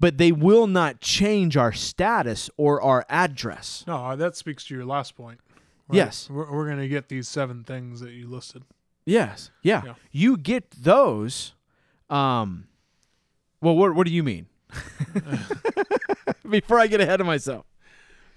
But 0.00 0.18
they 0.18 0.32
will 0.32 0.66
not 0.66 1.00
change 1.00 1.56
our 1.56 1.72
status 1.72 2.50
or 2.56 2.80
our 2.82 3.04
address. 3.08 3.84
No, 3.86 3.96
uh, 3.96 4.16
that 4.16 4.34
speaks 4.34 4.64
to 4.64 4.74
your 4.74 4.86
last 4.86 5.14
point. 5.14 5.40
Yes. 5.92 6.28
We're, 6.30 6.50
we're 6.50 6.66
going 6.66 6.78
to 6.78 6.88
get 6.88 7.08
these 7.08 7.28
seven 7.28 7.64
things 7.64 8.00
that 8.00 8.12
you 8.12 8.28
listed. 8.28 8.64
Yes. 9.04 9.50
Yeah. 9.62 9.82
Yeah. 9.84 9.94
You 10.10 10.36
get 10.36 10.70
those. 10.70 11.54
Um, 12.08 12.68
well, 13.60 13.76
what, 13.76 13.94
what 13.94 14.06
do 14.06 14.12
you 14.12 14.22
mean? 14.22 14.46
Before 16.48 16.78
I 16.78 16.86
get 16.86 17.00
ahead 17.00 17.20
of 17.20 17.26
myself. 17.26 17.66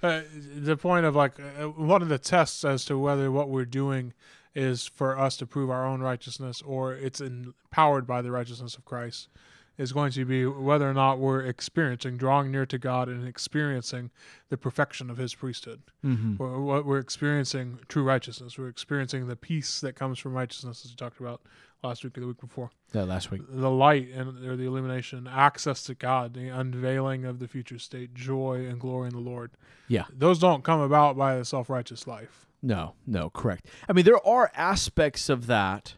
Uh, 0.02 0.21
the 0.58 0.76
point 0.76 1.06
of 1.06 1.15
like 1.15 1.39
uh, 1.39 1.69
one 1.69 2.02
of 2.02 2.10
the 2.10 2.17
tests 2.17 2.65
as 2.65 2.84
to 2.86 2.97
whether 2.97 3.32
what 3.32 3.47
we're 3.47 3.63
doing 3.63 4.13
is 4.54 4.86
for 4.86 5.17
us 5.17 5.38
to 5.38 5.45
prove 5.47 5.69
our 5.69 5.86
own 5.86 6.02
righteousness 6.02 6.62
or 6.62 6.93
it's 6.93 7.21
empowered 7.21 8.06
by 8.06 8.21
the 8.21 8.30
righteousness 8.30 8.76
of 8.76 8.84
Christ 8.84 9.30
is 9.78 9.92
going 9.92 10.12
to 10.12 10.26
be 10.26 10.46
whether 10.46 10.90
or 10.90 10.94
not 10.94 11.20
we're 11.20 11.42
experiencing 11.42 12.18
drawing 12.18 12.52
near 12.52 12.66
to 12.66 12.78
God 12.78 13.08
and 13.08 13.28
experiencing 13.28 14.12
the 14.50 14.58
perfection 14.58 15.10
of 15.10 15.18
his 15.18 15.34
priesthood. 15.34 15.82
Mm-hmm. 16.06 16.36
What 16.64 16.86
we're 16.86 17.00
experiencing 17.00 17.80
true 17.88 18.04
righteousness. 18.04 18.58
We're 18.58 18.68
experiencing 18.68 19.28
the 19.28 19.36
peace 19.36 19.82
that 19.82 19.96
comes 19.96 20.20
from 20.20 20.34
righteousness 20.34 20.86
as 20.86 20.92
we 20.92 20.96
talked 20.96 21.20
about 21.20 21.42
last 21.84 22.04
week 22.04 22.18
or 22.18 22.22
the 22.22 22.28
week 22.28 22.40
before. 22.40 22.70
Yeah, 22.94 23.04
last 23.04 23.32
week. 23.32 23.42
The 23.50 23.70
light 23.70 24.10
and 24.14 24.46
or 24.46 24.56
the 24.56 24.66
illumination, 24.66 25.28
access 25.28 25.84
to 25.84 25.96
God, 25.96 26.34
the 26.34 26.48
unveiling 26.48 27.26
of 27.26 27.40
the 27.40 27.48
future 27.48 27.80
state, 27.80 28.14
joy 28.14 28.66
and 28.68 28.80
glory 28.80 29.08
in 29.08 29.14
the 29.14 29.20
Lord. 29.20 29.52
Yeah. 29.88 30.06
Those 30.12 30.40
don't 30.40 30.64
come 30.64 30.80
about 30.80 31.18
by 31.18 31.36
a 31.36 31.46
self 31.46 31.70
righteous 31.70 32.08
life. 32.08 32.48
No, 32.62 32.94
no, 33.06 33.30
correct. 33.30 33.68
I 33.90 33.94
mean, 33.94 34.06
there 34.06 34.26
are 34.26 34.50
aspects 34.56 35.28
of 35.28 35.48
that, 35.48 35.96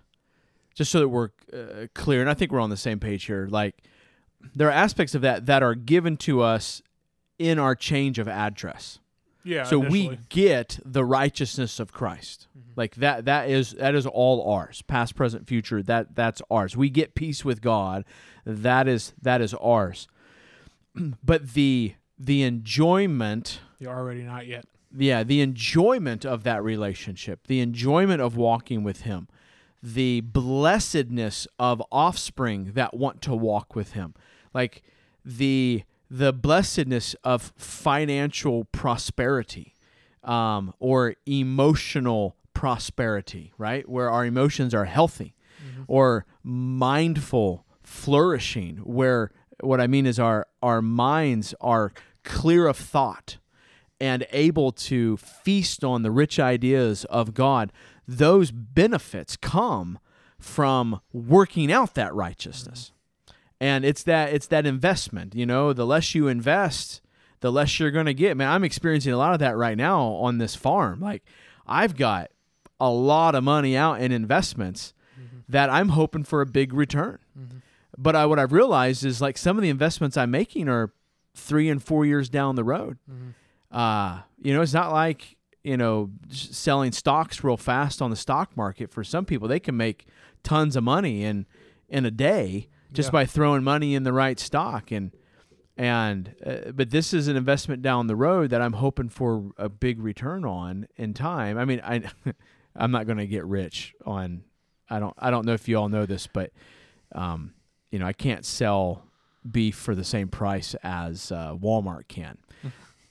just 0.75 0.91
so 0.91 0.99
that 0.99 1.09
we're 1.09 1.29
uh, 1.51 1.87
clear, 1.93 2.21
and 2.21 2.29
I 2.29 2.33
think 2.33 2.51
we're 2.51 2.59
on 2.59 2.69
the 2.69 2.77
same 2.77 2.99
page 2.99 3.25
here. 3.25 3.47
Like, 3.49 3.75
there 4.53 4.67
are 4.67 4.71
aspects 4.71 5.15
of 5.15 5.21
that 5.21 5.47
that 5.47 5.63
are 5.63 5.73
given 5.73 6.17
to 6.17 6.41
us 6.41 6.81
in 7.39 7.57
our 7.57 7.75
change 7.75 8.19
of 8.19 8.27
address. 8.27 8.99
Yeah. 9.43 9.63
so 9.63 9.77
we 9.77 10.17
get 10.29 10.79
the 10.83 11.05
righteousness 11.05 11.79
of 11.79 11.93
Christ. 11.93 12.47
Like 12.75 12.95
that 12.95 13.25
that 13.25 13.47
is 13.47 13.71
that 13.73 13.93
is 13.93 14.07
all 14.07 14.51
ours. 14.51 14.81
Past, 14.81 15.15
present, 15.15 15.47
future, 15.47 15.83
that 15.83 16.15
that's 16.15 16.41
ours. 16.49 16.75
We 16.75 16.89
get 16.89 17.13
peace 17.13 17.45
with 17.45 17.61
God. 17.61 18.05
That 18.43 18.87
is 18.87 19.13
that 19.21 19.41
is 19.41 19.53
ours. 19.55 20.07
but 21.23 21.53
the 21.53 21.93
the 22.17 22.41
enjoyment 22.43 23.59
You're 23.77 23.95
already 23.95 24.23
not 24.23 24.47
yet. 24.47 24.65
yeah, 24.97 25.23
the 25.23 25.41
enjoyment 25.41 26.25
of 26.25 26.43
that 26.43 26.63
relationship, 26.63 27.45
the 27.47 27.59
enjoyment 27.59 28.21
of 28.21 28.35
walking 28.35 28.83
with 28.83 29.01
him, 29.01 29.27
the 29.85 30.21
blessedness 30.21 31.47
of 31.59 31.81
offspring 31.91 32.71
that 32.73 32.95
want 32.95 33.21
to 33.21 33.35
walk 33.35 33.75
with 33.75 33.91
him. 33.93 34.15
Like 34.53 34.81
the 35.23 35.83
the 36.09 36.33
blessedness 36.33 37.15
of 37.23 37.53
financial 37.55 38.65
prosperity 38.65 39.73
um, 40.23 40.73
or 40.79 41.15
emotional 41.25 42.35
prosperity, 42.53 43.53
right? 43.57 43.87
Where 43.87 44.09
our 44.09 44.25
emotions 44.25 44.73
are 44.73 44.85
healthy 44.85 45.35
or 45.87 46.25
mindful 46.43 47.65
flourishing, 47.83 48.77
where 48.77 49.31
what 49.61 49.79
I 49.79 49.87
mean 49.87 50.05
is 50.07 50.19
our 50.19 50.47
our 50.63 50.81
minds 50.81 51.53
are 51.61 51.93
clear 52.23 52.65
of 52.67 52.77
thought 52.77 53.37
and 54.01 54.25
able 54.31 54.71
to 54.71 55.17
feast 55.17 55.83
on 55.83 56.01
the 56.01 56.11
rich 56.11 56.39
ideas 56.39 57.05
of 57.05 57.33
God, 57.33 57.71
those 58.07 58.51
benefits 58.51 59.35
come 59.37 59.99
from 60.39 60.99
working 61.13 61.71
out 61.71 61.93
that 61.95 62.13
righteousness. 62.13 62.91
And 63.59 63.85
it's 63.85 64.03
that 64.03 64.33
it's 64.33 64.47
that 64.47 64.65
investment, 64.65 65.33
you 65.33 65.45
know, 65.45 65.71
the 65.73 65.85
less 65.85 66.13
you 66.13 66.27
invest, 66.27 67.01
the 67.39 67.51
less 67.51 67.79
you're 67.79 67.91
going 67.91 68.05
to 68.05 68.13
get. 68.13 68.35
Man, 68.37 68.49
I'm 68.49 68.63
experiencing 68.63 69.13
a 69.13 69.17
lot 69.17 69.33
of 69.33 69.39
that 69.39 69.55
right 69.57 69.77
now 69.77 70.01
on 70.01 70.37
this 70.37 70.55
farm. 70.55 70.99
Like 70.99 71.23
I've 71.65 71.95
got 71.95 72.31
a 72.79 72.89
lot 72.89 73.33
of 73.35 73.43
money 73.43 73.77
out 73.77 74.01
in 74.01 74.11
investments 74.11 74.93
that 75.47 75.69
I'm 75.69 75.89
hoping 75.89 76.23
for 76.23 76.41
a 76.41 76.45
big 76.45 76.73
return. 76.73 77.19
But 77.97 78.15
I, 78.15 78.25
what 78.25 78.39
I've 78.39 78.51
realized 78.51 79.05
is 79.05 79.21
like 79.21 79.37
some 79.37 79.57
of 79.57 79.63
the 79.63 79.69
investments 79.69 80.17
I'm 80.17 80.31
making 80.31 80.67
are 80.67 80.91
three 81.33 81.69
and 81.69 81.81
four 81.81 82.05
years 82.05 82.27
down 82.29 82.55
the 82.55 82.63
road. 82.63 82.97
Mhm. 83.09 83.33
Uh, 83.71 84.21
you 84.41 84.53
know, 84.53 84.61
it's 84.61 84.73
not 84.73 84.91
like 84.91 85.34
you 85.65 85.75
know 85.77 86.11
selling 86.29 86.91
stocks 86.91 87.43
real 87.43 87.57
fast 87.57 88.01
on 88.01 88.09
the 88.09 88.15
stock 88.15 88.55
market. 88.55 88.91
For 88.91 89.03
some 89.03 89.25
people, 89.25 89.47
they 89.47 89.59
can 89.59 89.75
make 89.75 90.05
tons 90.43 90.75
of 90.75 90.83
money 90.83 91.23
in 91.23 91.45
in 91.89 92.05
a 92.05 92.11
day 92.11 92.69
just 92.93 93.07
Yeah. 93.07 93.11
by 93.11 93.25
throwing 93.25 93.63
money 93.63 93.95
in 93.95 94.03
the 94.03 94.13
right 94.13 94.39
stock 94.39 94.91
and 94.91 95.11
and 95.77 96.33
uh, 96.45 96.71
but 96.73 96.89
this 96.91 97.13
is 97.13 97.27
an 97.27 97.35
investment 97.35 97.81
down 97.81 98.07
the 98.07 98.15
road 98.15 98.49
that 98.51 98.61
I'm 98.61 98.73
hoping 98.73 99.09
for 99.09 99.51
a 99.57 99.67
big 99.67 99.99
return 99.99 100.45
on 100.45 100.87
in 100.95 101.13
time. 101.13 101.57
I 101.57 101.65
mean, 101.65 101.81
I 101.83 102.03
I'm 102.75 102.91
not 102.91 103.05
going 103.05 103.17
to 103.17 103.27
get 103.27 103.45
rich 103.45 103.93
on 104.05 104.43
I 104.89 104.99
don't 104.99 105.13
I 105.17 105.31
don't 105.31 105.45
know 105.45 105.53
if 105.53 105.67
you 105.67 105.77
all 105.77 105.89
know 105.89 106.05
this, 106.05 106.27
but 106.27 106.51
um, 107.13 107.53
you 107.91 107.99
know, 107.99 108.05
I 108.05 108.13
can't 108.13 108.45
sell 108.45 109.03
beef 109.49 109.75
for 109.75 109.95
the 109.95 110.03
same 110.03 110.27
price 110.27 110.75
as 110.83 111.31
uh, 111.31 111.55
Walmart 111.55 112.07
can. 112.07 112.37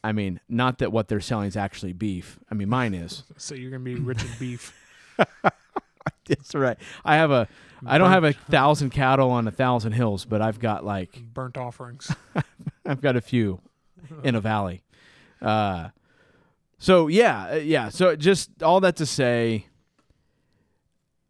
I 0.04 0.12
mean, 0.12 0.38
not 0.50 0.78
that 0.78 0.92
what 0.92 1.08
they're 1.08 1.18
selling 1.18 1.48
is 1.48 1.56
actually 1.56 1.94
beef. 1.94 2.38
I 2.50 2.54
mean, 2.54 2.68
mine 2.68 2.92
is. 2.92 3.22
So 3.38 3.54
you're 3.54 3.70
gonna 3.70 3.82
be 3.82 3.94
rich 3.94 4.22
in 4.22 4.30
beef. 4.38 4.74
That's 6.28 6.54
right. 6.54 6.76
I 7.04 7.16
have 7.16 7.30
a 7.30 7.48
I 7.86 7.96
don't 7.96 8.10
have 8.10 8.24
a 8.24 8.34
thousand 8.34 8.90
cattle 8.90 9.30
on 9.30 9.48
a 9.48 9.50
thousand 9.50 9.92
hills, 9.92 10.26
but 10.26 10.42
I've 10.42 10.60
got 10.60 10.84
like 10.84 11.22
burnt 11.32 11.56
offerings. 11.56 12.14
I've 12.86 13.00
got 13.00 13.16
a 13.16 13.22
few 13.22 13.60
in 14.22 14.34
a 14.34 14.40
valley. 14.40 14.82
Uh, 15.40 15.88
so 16.78 17.08
yeah, 17.08 17.52
uh, 17.52 17.56
yeah. 17.56 17.88
So 17.88 18.14
just 18.14 18.62
all 18.62 18.80
that 18.80 18.96
to 18.96 19.06
say, 19.06 19.66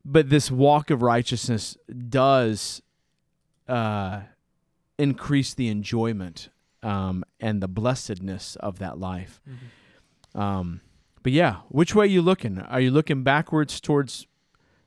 but 0.04 0.30
this 0.30 0.50
walk 0.50 0.90
of 0.90 1.00
righteousness 1.00 1.76
does 2.08 2.82
uh, 3.68 4.22
increase 4.98 5.54
the 5.54 5.68
enjoyment 5.68 6.48
um, 6.84 7.24
and 7.40 7.62
the 7.62 7.68
blessedness 7.68 8.56
of 8.56 8.78
that 8.78 8.98
life. 8.98 9.40
Mhm. 9.48 10.40
Um, 10.40 10.80
but 11.22 11.32
yeah, 11.32 11.56
which 11.68 11.94
way 11.94 12.04
are 12.04 12.08
you 12.08 12.22
looking? 12.22 12.58
Are 12.60 12.80
you 12.80 12.90
looking 12.90 13.22
backwards 13.22 13.80
towards 13.80 14.26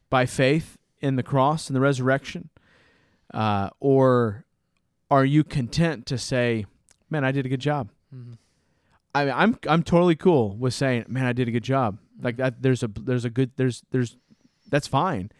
by 0.10 0.26
faith 0.26 0.78
in 1.02 1.16
the 1.16 1.24
cross 1.24 1.68
and 1.70 1.76
the 1.76 1.80
resurrection, 1.82 2.50
uh, 3.34 3.70
or 3.80 4.46
are 5.10 5.26
you 5.26 5.44
content 5.44 6.06
to 6.08 6.18
say, 6.18 6.66
"Man, 7.10 7.24
I 7.26 7.32
did 7.32 7.46
a 7.46 7.50
good 7.50 7.62
job"? 7.62 7.90
Mhm. 8.14 8.38
I 9.16 9.26
mean, 9.26 9.34
I'm 9.36 9.58
I'm 9.68 9.84
totally 9.84 10.16
cool 10.16 10.56
with 10.56 10.74
saying, 10.74 11.06
"Man, 11.08 11.26
I 11.26 11.34
did 11.34 11.48
a 11.48 11.52
good 11.52 11.64
job." 11.64 11.98
Like 12.22 12.38
that. 12.38 12.62
There's 12.62 12.84
a 12.84 12.88
there's 12.88 13.26
a 13.26 13.30
good 13.30 13.52
there's 13.58 13.84
there's 13.92 14.18
that's 14.70 14.88
fine, 14.88 15.32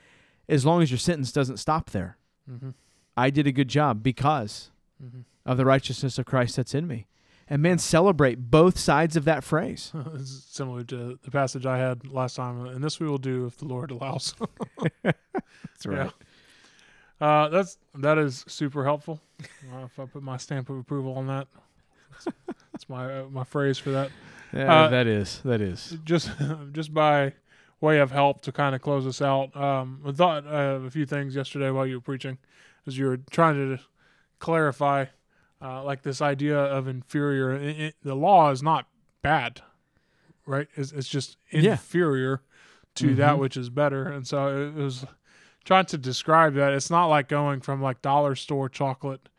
as 0.50 0.66
long 0.66 0.82
as 0.82 0.90
your 0.90 0.98
sentence 0.98 1.32
doesn't 1.32 1.58
stop 1.58 1.90
there. 1.92 2.18
Mhm. 2.50 2.74
I 3.16 3.30
did 3.30 3.46
a 3.48 3.52
good 3.52 3.68
job 3.68 4.02
because 4.04 4.72
Mhm. 5.04 5.24
Of 5.48 5.58
the 5.58 5.66
righteousness 5.66 6.20
of 6.20 6.26
Christ 6.26 6.58
that's 6.58 6.76
in 6.76 6.86
me. 6.88 7.08
And 7.50 7.62
man, 7.62 7.78
celebrate 7.78 8.52
both 8.52 8.78
sides 8.78 9.16
of 9.16 9.24
that 9.26 9.44
phrase. 9.44 9.92
It's 10.14 10.46
similar 10.50 10.84
to 10.84 11.18
the 11.24 11.32
passage 11.32 11.66
I 11.66 11.78
had 11.78 12.06
last 12.08 12.36
time, 12.36 12.66
and 12.66 12.84
this 12.84 13.00
we 13.00 13.08
will 13.08 13.18
do 13.18 13.46
if 13.46 13.58
the 13.58 13.66
Lord 13.66 13.90
allows. 13.90 14.36
That's 15.04 15.86
Yeah. 15.90 16.10
Uh, 17.20 17.50
that's 17.50 17.80
that 17.96 18.20
is 18.20 18.46
super 18.48 18.84
helpful. 18.84 19.20
Uh, 19.42 19.86
if 19.86 19.98
I 20.00 20.06
put 20.06 20.22
my 20.22 20.38
stamp 20.38 20.70
of 20.70 20.78
approval 20.78 21.18
on 21.18 21.26
that, 21.28 21.48
that's, 22.12 22.28
that's 22.72 22.90
my 22.90 23.22
uh, 23.22 23.26
my 23.32 23.44
phrase 23.44 23.80
for 23.80 23.90
that. 23.90 24.12
Yeah, 24.54 24.84
Uh, 24.84 24.90
that 24.90 25.08
is 25.08 25.42
that 25.44 25.60
is. 25.60 25.98
Just 26.04 26.30
just 26.74 26.94
by 26.94 27.34
way 27.82 27.98
of 28.00 28.12
help 28.12 28.42
to 28.42 28.52
kind 28.52 28.76
of 28.76 28.82
close 28.82 29.08
us 29.08 29.20
out. 29.22 29.56
Um, 29.56 30.02
I 30.06 30.12
thought 30.12 30.46
uh, 30.46 30.80
a 30.86 30.90
few 30.92 31.08
things 31.08 31.36
yesterday 31.36 31.72
while 31.72 31.88
you 31.88 31.96
were 31.96 32.02
preaching, 32.02 32.38
as 32.86 32.98
you 33.00 33.08
were 33.08 33.18
trying 33.32 33.56
to 33.56 33.84
clarify, 34.38 35.06
uh, 35.62 35.84
like 35.84 36.04
this 36.04 36.22
idea 36.22 36.58
of 36.58 36.88
inferior. 36.88 37.52
It, 37.54 37.80
it, 37.80 37.96
the 38.04 38.16
law 38.16 38.52
is 38.52 38.62
not 38.62 38.88
bad, 39.22 39.62
right? 40.46 40.68
It's, 40.76 40.92
it's 40.92 41.08
just 41.10 41.38
Yeah. 41.52 41.72
inferior 41.72 42.42
to 42.96 43.16
that 43.16 43.36
Mhm. 43.36 43.40
which 43.40 43.58
is 43.58 43.70
better, 43.70 44.08
and 44.08 44.26
so 44.28 44.68
it 44.70 44.74
was 44.74 45.06
trying 45.66 45.86
to 45.88 45.98
describe 45.98 46.54
that. 46.56 46.74
It's 46.74 46.90
not 46.90 47.06
like 47.08 47.28
going 47.28 47.62
from 47.62 47.82
like 47.82 48.02
dollar 48.02 48.36
store 48.36 48.70
chocolate 48.70 49.30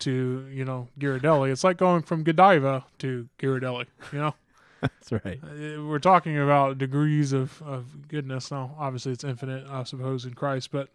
to 0.00 0.46
you 0.52 0.64
know 0.64 0.88
Ghirardelli. 0.98 1.50
It's 1.50 1.64
like 1.64 1.78
going 1.78 2.02
from 2.02 2.22
Godiva 2.24 2.84
to 2.98 3.28
Ghirardelli. 3.38 3.86
You 4.12 4.18
know. 4.18 4.34
That's 4.82 5.10
right. 5.10 5.40
Uh, 5.42 5.82
We're 5.84 5.98
talking 5.98 6.38
about 6.38 6.76
degrees 6.76 7.32
of, 7.32 7.62
of 7.62 8.06
goodness. 8.08 8.50
Now, 8.50 8.76
obviously, 8.78 9.12
it's 9.12 9.24
infinite, 9.24 9.66
I 9.70 9.84
suppose, 9.84 10.26
in 10.26 10.34
Christ, 10.34 10.70
but 10.70 10.90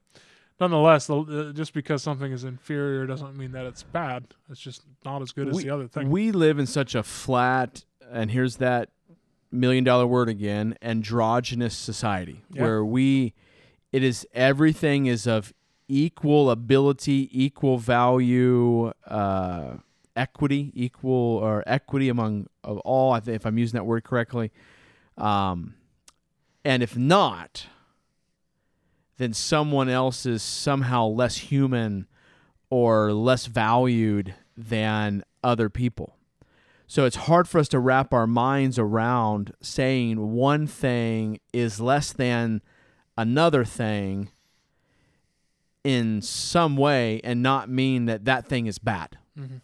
nonetheless, 0.62 1.08
the, 1.08 1.52
just 1.54 1.74
because 1.74 2.02
something 2.04 2.32
is 2.32 2.44
inferior 2.44 3.06
doesn't 3.06 3.36
mean 3.36 3.52
that 3.52 3.66
it's 3.66 3.84
bad. 3.84 4.26
It's 4.50 4.62
just 4.62 4.84
not 5.04 5.22
as 5.22 5.32
good 5.32 5.50
as 5.50 5.56
We- 5.56 5.64
the 5.64 5.70
other 5.72 5.88
thing. 5.88 6.10
We 6.10 6.32
live 6.32 6.60
in 6.60 6.68
such 6.68 6.96
a 6.96 7.04
flat, 7.04 7.84
and 8.10 8.32
here's 8.32 8.58
that 8.58 8.90
million 9.52 9.84
dollar 9.84 10.08
word 10.08 10.30
again, 10.30 10.78
androgynous 10.82 11.76
society 11.76 12.44
Yeah. 12.54 12.62
where 12.62 12.86
we, 12.86 13.34
it 13.92 14.02
is 14.04 14.26
everything 14.34 15.08
is 15.08 15.28
of 15.28 15.54
equal 15.90 16.50
ability, 16.50 17.28
equal 17.34 17.78
value, 17.78 18.94
uh, 19.08 19.74
equity, 20.16 20.72
equal 20.74 21.12
or 21.38 21.64
equity 21.68 22.08
among 22.08 22.48
of 22.64 22.78
all. 22.80 23.12
I 23.12 23.20
think 23.20 23.36
if 23.36 23.46
I'm 23.46 23.58
using 23.58 23.78
that 23.78 23.84
word 23.84 24.04
correctly, 24.06 24.52
um, 25.18 25.74
and 26.64 26.82
if 26.82 26.96
not, 26.96 27.66
then 29.22 29.34
someone 29.34 29.88
else 29.90 30.26
is 30.26 30.42
somehow 30.42 31.06
less 31.06 31.38
human 31.38 32.08
or 32.70 33.14
less 33.14 33.46
valued 33.46 34.34
than 34.58 35.24
other 35.44 35.70
people. 35.70 36.16
So 36.88 37.06
it's 37.06 37.16
hard 37.16 37.48
for 37.48 37.60
us 37.60 37.68
to 37.70 37.80
wrap 37.80 38.14
our 38.14 38.28
minds 38.28 38.78
around 38.80 39.54
saying 39.62 40.32
one 40.34 40.68
thing 40.68 41.40
is 41.54 41.80
less 41.80 42.12
than 42.12 42.62
another 43.18 43.64
thing 43.64 44.30
in 45.84 46.22
some 46.22 46.76
way 46.78 47.22
and 47.24 47.42
not 47.42 47.70
mean 47.70 48.06
that 48.06 48.26
that 48.26 48.46
thing 48.48 48.66
is 48.68 48.78
bad. 48.78 49.18
Mhm. 49.38 49.62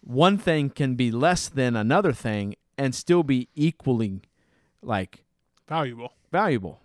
One 0.00 0.36
thing 0.36 0.68
can 0.70 0.96
be 0.96 1.10
less 1.10 1.48
than 1.48 1.76
another 1.76 2.12
thing 2.12 2.56
and 2.76 2.94
still 2.94 3.22
be 3.22 3.48
equally 3.54 4.20
like 4.82 5.24
Valuable. 5.68 6.12
valuable. 6.30 6.80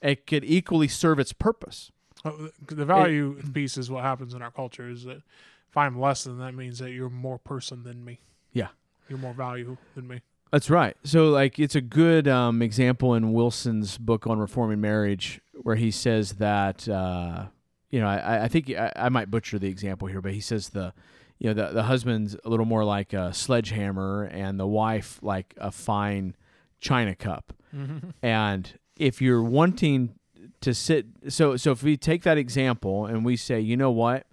It 0.00 0.26
could 0.26 0.44
equally 0.44 0.88
serve 0.88 1.18
its 1.18 1.32
purpose. 1.32 1.90
The 2.24 2.84
value 2.84 3.40
piece 3.52 3.76
is 3.76 3.90
what 3.90 4.04
happens 4.04 4.34
in 4.34 4.42
our 4.42 4.50
culture 4.50 4.88
is 4.88 5.04
that 5.04 5.22
if 5.70 5.76
I'm 5.76 5.98
less 6.00 6.24
than 6.24 6.38
that 6.38 6.54
means 6.54 6.78
that 6.78 6.90
you're 6.90 7.10
more 7.10 7.38
person 7.38 7.84
than 7.84 8.04
me. 8.04 8.20
Yeah. 8.52 8.68
You're 9.08 9.18
more 9.18 9.32
value 9.34 9.76
than 9.94 10.08
me. 10.08 10.20
That's 10.50 10.70
right. 10.70 10.96
So, 11.04 11.28
like, 11.28 11.58
it's 11.58 11.74
a 11.74 11.80
good 11.80 12.26
um, 12.26 12.62
example 12.62 13.14
in 13.14 13.32
Wilson's 13.32 13.98
book 13.98 14.26
on 14.26 14.38
reforming 14.38 14.80
marriage, 14.80 15.40
where 15.62 15.76
he 15.76 15.90
says 15.90 16.34
that, 16.34 16.88
uh, 16.88 17.46
you 17.90 18.00
know, 18.00 18.06
I, 18.06 18.44
I 18.44 18.48
think 18.48 18.70
I, 18.70 18.92
I 18.96 19.08
might 19.10 19.30
butcher 19.30 19.58
the 19.58 19.68
example 19.68 20.08
here, 20.08 20.22
but 20.22 20.32
he 20.32 20.40
says 20.40 20.70
the, 20.70 20.94
you 21.38 21.52
know, 21.52 21.54
the 21.54 21.72
the 21.74 21.82
husband's 21.82 22.34
a 22.44 22.48
little 22.48 22.64
more 22.66 22.82
like 22.84 23.12
a 23.12 23.32
sledgehammer, 23.34 24.24
and 24.24 24.58
the 24.58 24.66
wife 24.66 25.18
like 25.22 25.54
a 25.58 25.70
fine 25.70 26.34
china 26.80 27.14
cup. 27.14 27.52
And 28.22 28.72
if 28.98 29.22
you're 29.22 29.42
wanting 29.42 30.14
to 30.60 30.74
sit, 30.74 31.06
so 31.28 31.56
so 31.56 31.70
if 31.72 31.82
we 31.82 31.96
take 31.96 32.22
that 32.24 32.36
example 32.38 33.06
and 33.06 33.24
we 33.24 33.36
say, 33.36 33.60
you 33.60 33.76
know 33.76 33.90
what, 33.90 34.26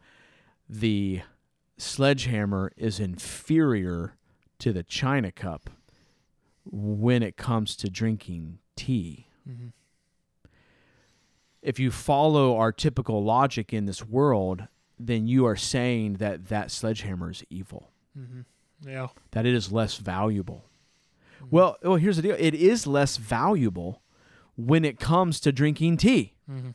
the 0.67 1.21
sledgehammer 1.77 2.71
is 2.77 2.99
inferior 2.99 4.15
to 4.59 4.71
the 4.73 4.83
china 4.83 5.31
cup 5.31 5.69
when 6.65 7.21
it 7.21 7.37
comes 7.37 7.75
to 7.75 7.89
drinking 7.89 8.57
tea. 8.75 9.27
Mhm. 9.47 9.71
If 11.61 11.79
you 11.79 11.91
follow 11.91 12.57
our 12.57 12.71
typical 12.71 13.23
logic 13.23 13.73
in 13.73 13.85
this 13.85 14.05
world, 14.05 14.67
then 14.99 15.27
you 15.27 15.45
are 15.45 15.55
saying 15.55 16.13
that 16.13 16.47
that 16.47 16.71
sledgehammer 16.71 17.31
is 17.31 17.43
evil, 17.49 17.91
Mhm. 18.17 18.45
Yeah. 18.81 19.07
that 19.31 19.45
it 19.45 19.53
is 19.53 19.71
less 19.71 19.97
valuable. 19.97 20.65
Well, 21.51 21.77
well, 21.83 21.95
here's 21.97 22.15
the 22.15 22.21
deal: 22.23 22.35
it 22.39 22.53
is 22.55 22.87
less 22.87 23.17
valuable 23.17 24.01
when 24.55 24.85
it 24.85 24.99
comes 24.99 25.39
to 25.41 25.51
drinking 25.51 25.97
tea. 25.97 26.33
Mhm. 26.49 26.73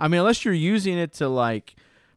I 0.00 0.08
mean, 0.08 0.20
unless 0.20 0.44
you're 0.44 0.54
using 0.54 0.96
it 0.98 1.12
to 1.14 1.28
like 1.28 1.74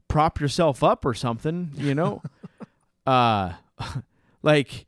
prop 0.08 0.40
yourself 0.40 0.84
up 0.84 1.06
or 1.06 1.14
something, 1.14 1.72
you 1.76 1.96
know, 1.96 2.22
uh, 3.08 3.54
like 4.44 4.86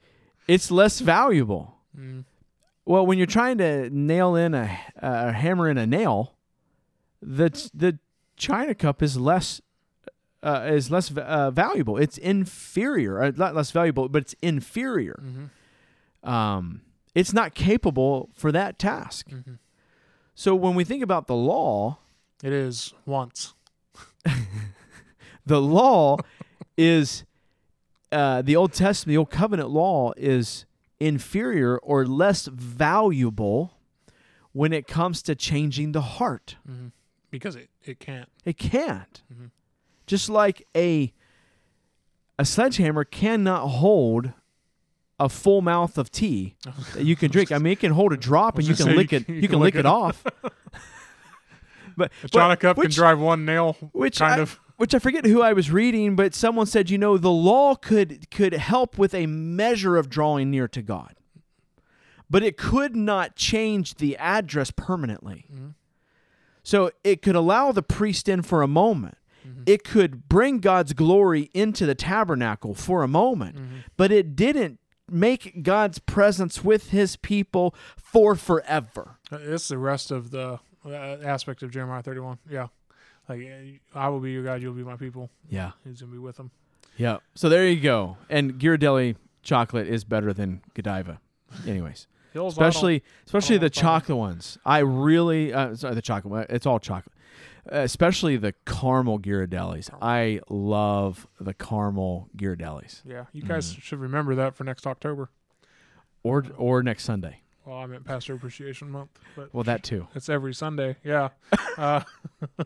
it's 0.48 0.70
less 0.72 1.00
valuable. 1.00 1.76
Mm. 1.98 2.26
Well, 2.86 3.06
when 3.06 3.18
you're 3.18 3.28
trying 3.28 3.58
to 3.60 3.90
nail 3.90 4.36
in 4.36 4.54
a, 4.54 4.78
a 4.98 5.32
hammer 5.32 5.70
in 5.70 5.78
a 5.78 5.88
nail, 5.88 6.36
the 7.22 7.50
the 7.74 7.98
china 8.36 8.76
cup 8.76 9.02
is 9.02 9.16
less 9.18 9.62
uh, 10.44 10.68
is 10.70 10.92
less 10.92 11.10
uh, 11.16 11.50
valuable. 11.52 11.98
It's 11.98 12.18
inferior, 12.18 13.24
uh, 13.24 13.32
not 13.36 13.56
less 13.56 13.72
valuable, 13.72 14.10
but 14.10 14.24
it's 14.24 14.36
inferior. 14.42 15.22
Mhm. 15.24 16.30
Um, 16.30 16.82
it's 17.16 17.32
not 17.34 17.54
capable 17.56 18.30
for 18.34 18.52
that 18.52 18.78
task. 18.78 19.30
Mhm. 19.30 19.60
So 20.36 20.56
when 20.56 20.76
we 20.76 20.84
think 20.84 21.04
about 21.04 21.28
the 21.28 21.36
law, 21.36 21.98
It 22.44 22.52
is 22.54 22.94
once. 23.06 23.54
the 25.46 25.62
law 25.62 26.18
is 26.78 27.24
uh, 28.12 28.42
the 28.42 28.56
Old 28.56 28.74
Testament, 28.74 29.14
the 29.14 29.18
Old 29.18 29.30
Covenant 29.30 29.70
law 29.70 30.12
is 30.18 30.66
inferior 31.00 31.78
or 31.80 32.06
less 32.06 32.48
valuable 32.48 33.78
when 34.52 34.72
it 34.74 34.88
comes 34.88 35.22
to 35.24 35.36
changing 35.36 35.92
the 35.94 36.02
heart. 36.02 36.58
Mm-hmm. 36.70 36.88
Because 37.32 37.56
it, 37.56 37.70
it 37.84 38.00
can't. 38.00 38.30
It 38.46 38.58
can't. 38.58 39.22
Mhm. 39.34 39.50
Just 40.06 40.30
like 40.30 40.68
a 40.76 41.12
a 42.38 42.46
sledgehammer 42.46 43.04
cannot 43.04 43.68
hold 43.68 44.34
a 45.20 45.30
full 45.30 45.62
mouth 45.62 45.98
of 45.98 46.12
tea 46.12 46.56
that 46.96 47.04
you 47.04 47.16
can 47.16 47.30
drink. 47.32 47.52
I 47.52 47.58
mean, 47.60 47.74
it 47.74 47.80
can 47.80 47.92
hold 47.92 48.14
a 48.14 48.18
drop 48.18 48.58
and 48.58 48.68
you 48.68 48.76
can 48.82 48.96
lick 48.96 49.12
you 49.12 49.18
it. 49.20 49.26
can- 49.26 49.36
You, 49.36 49.42
you 49.42 49.48
can, 49.48 49.60
lick 49.60 49.76
lick 49.76 49.80
it 49.82 49.86
off. 49.86 50.24
but 51.98 52.12
A 52.24 52.28
China 52.28 52.58
cup 52.58 52.78
which- 52.78 52.90
can 52.90 52.96
drive 52.96 53.20
one 53.20 53.46
nail, 53.46 53.74
which 53.92 54.20
kind 54.20 54.40
I, 54.40 54.44
of. 54.44 54.60
which 54.78 54.94
I 54.96 55.00
forget 55.00 55.26
who 55.26 55.42
I 55.42 55.54
was 55.54 55.72
reading, 55.72 56.16
but 56.16 56.34
someone 56.34 56.66
said, 56.66 56.90
you 56.90 56.98
know, 56.98 57.18
the 57.18 57.32
law 57.32 57.76
could 57.76 58.30
could 58.32 58.54
help 58.54 58.98
with 58.98 59.14
a 59.14 59.28
measure 59.28 59.98
of 59.98 60.10
drawing 60.10 60.50
near 60.50 60.68
to 60.70 60.82
God, 60.82 61.16
but 62.30 62.44
it 62.44 62.58
could 62.58 62.96
not 62.96 63.36
change 63.36 63.96
the 63.96 64.18
address 64.18 64.72
permanently. 64.72 65.46
Mhm. 65.54 65.74
So 66.64 66.92
it 67.04 67.22
could 67.22 67.36
allow 67.36 67.72
the 67.72 67.84
priest 67.84 68.28
in 68.30 68.42
for 68.42 68.62
a 68.62 68.68
moment. 68.68 69.18
Mhm. 69.48 69.64
It 69.68 69.84
could 69.84 70.30
bring 70.30 70.60
God's 70.60 70.94
glory 70.94 71.50
into 71.54 71.86
the 71.86 71.94
tabernacle 71.96 72.74
for 72.74 73.04
a 73.04 73.08
moment, 73.08 73.58
Mhm. 73.58 73.68
but 73.98 74.12
it 74.12 74.36
didn't 74.36 74.80
make 75.14 75.64
God's 75.64 76.00
presence 76.00 76.64
with 76.64 76.90
his 76.90 77.16
people 77.16 77.76
for 77.98 78.36
forever. 78.36 79.18
It's 79.32 79.68
the 79.68 79.78
rest 79.78 80.12
of 80.12 80.32
the 80.32 80.60
uh, 80.86 80.90
aspect 80.90 81.64
of 81.64 81.72
Jeremiah 81.72 82.02
31. 82.02 82.40
Yeah. 82.50 82.68
Like, 83.30 83.80
I 83.96 84.10
will 84.10 84.20
be 84.20 84.32
your 84.32 84.44
God, 84.44 84.62
you'll 84.62 84.74
be 84.74 84.84
my 84.84 84.98
people. 84.98 85.30
Yeah. 85.50 85.72
He's 85.86 86.02
going 86.02 86.12
to 86.12 86.18
be 86.18 86.20
with 86.20 86.38
them. 86.38 86.52
Yeah. 86.98 87.18
So 87.36 87.50
there 87.50 87.68
you 87.68 87.80
go. 87.80 88.18
And 88.30 88.60
Ghirardelli 88.60 89.16
chocolate 89.42 89.88
is 89.88 90.04
better 90.04 90.34
than 90.34 90.62
Godiva. 90.74 91.20
Anyways. 91.68 92.08
Hills, 92.34 92.54
especially 92.54 93.04
especially 93.28 93.60
the 93.60 93.70
chocolate 93.70 94.18
ones. 94.18 94.58
I 94.66 94.80
really 94.80 95.54
uh, 95.54 95.76
sorry 95.76 95.94
the 95.94 96.02
chocolate. 96.02 96.48
It's 96.50 96.66
all 96.66 96.80
chocolate. 96.80 97.13
Especially 97.68 98.36
the 98.38 98.54
caramel 98.66 99.20
Ghirardellis. 99.20 99.90
I 100.02 100.42
love 100.50 101.28
the 101.40 101.54
caramel 101.54 102.28
Ghirardellis. 102.36 103.02
Yeah. 103.06 103.26
You 103.32 103.44
guys 103.44 103.74
Mm. 103.74 103.82
should 103.82 104.00
remember 104.00 104.36
that 104.36 104.56
for 104.56 104.64
next 104.66 104.86
October. 104.86 105.30
Or 106.24 106.44
or 106.58 106.84
next 106.84 107.04
Sunday. 107.04 107.40
Well, 107.66 107.78
I 107.78 107.86
meant 107.86 108.04
Pastor 108.06 108.34
Appreciation 108.34 108.90
Month, 108.92 109.12
but 109.36 109.54
Well, 109.54 109.64
that 109.64 109.84
too. 109.84 110.08
it's 110.16 110.28
every 110.30 110.54
Sunday. 110.54 110.98
Yeah. 111.04 111.30
uh, 111.78 112.02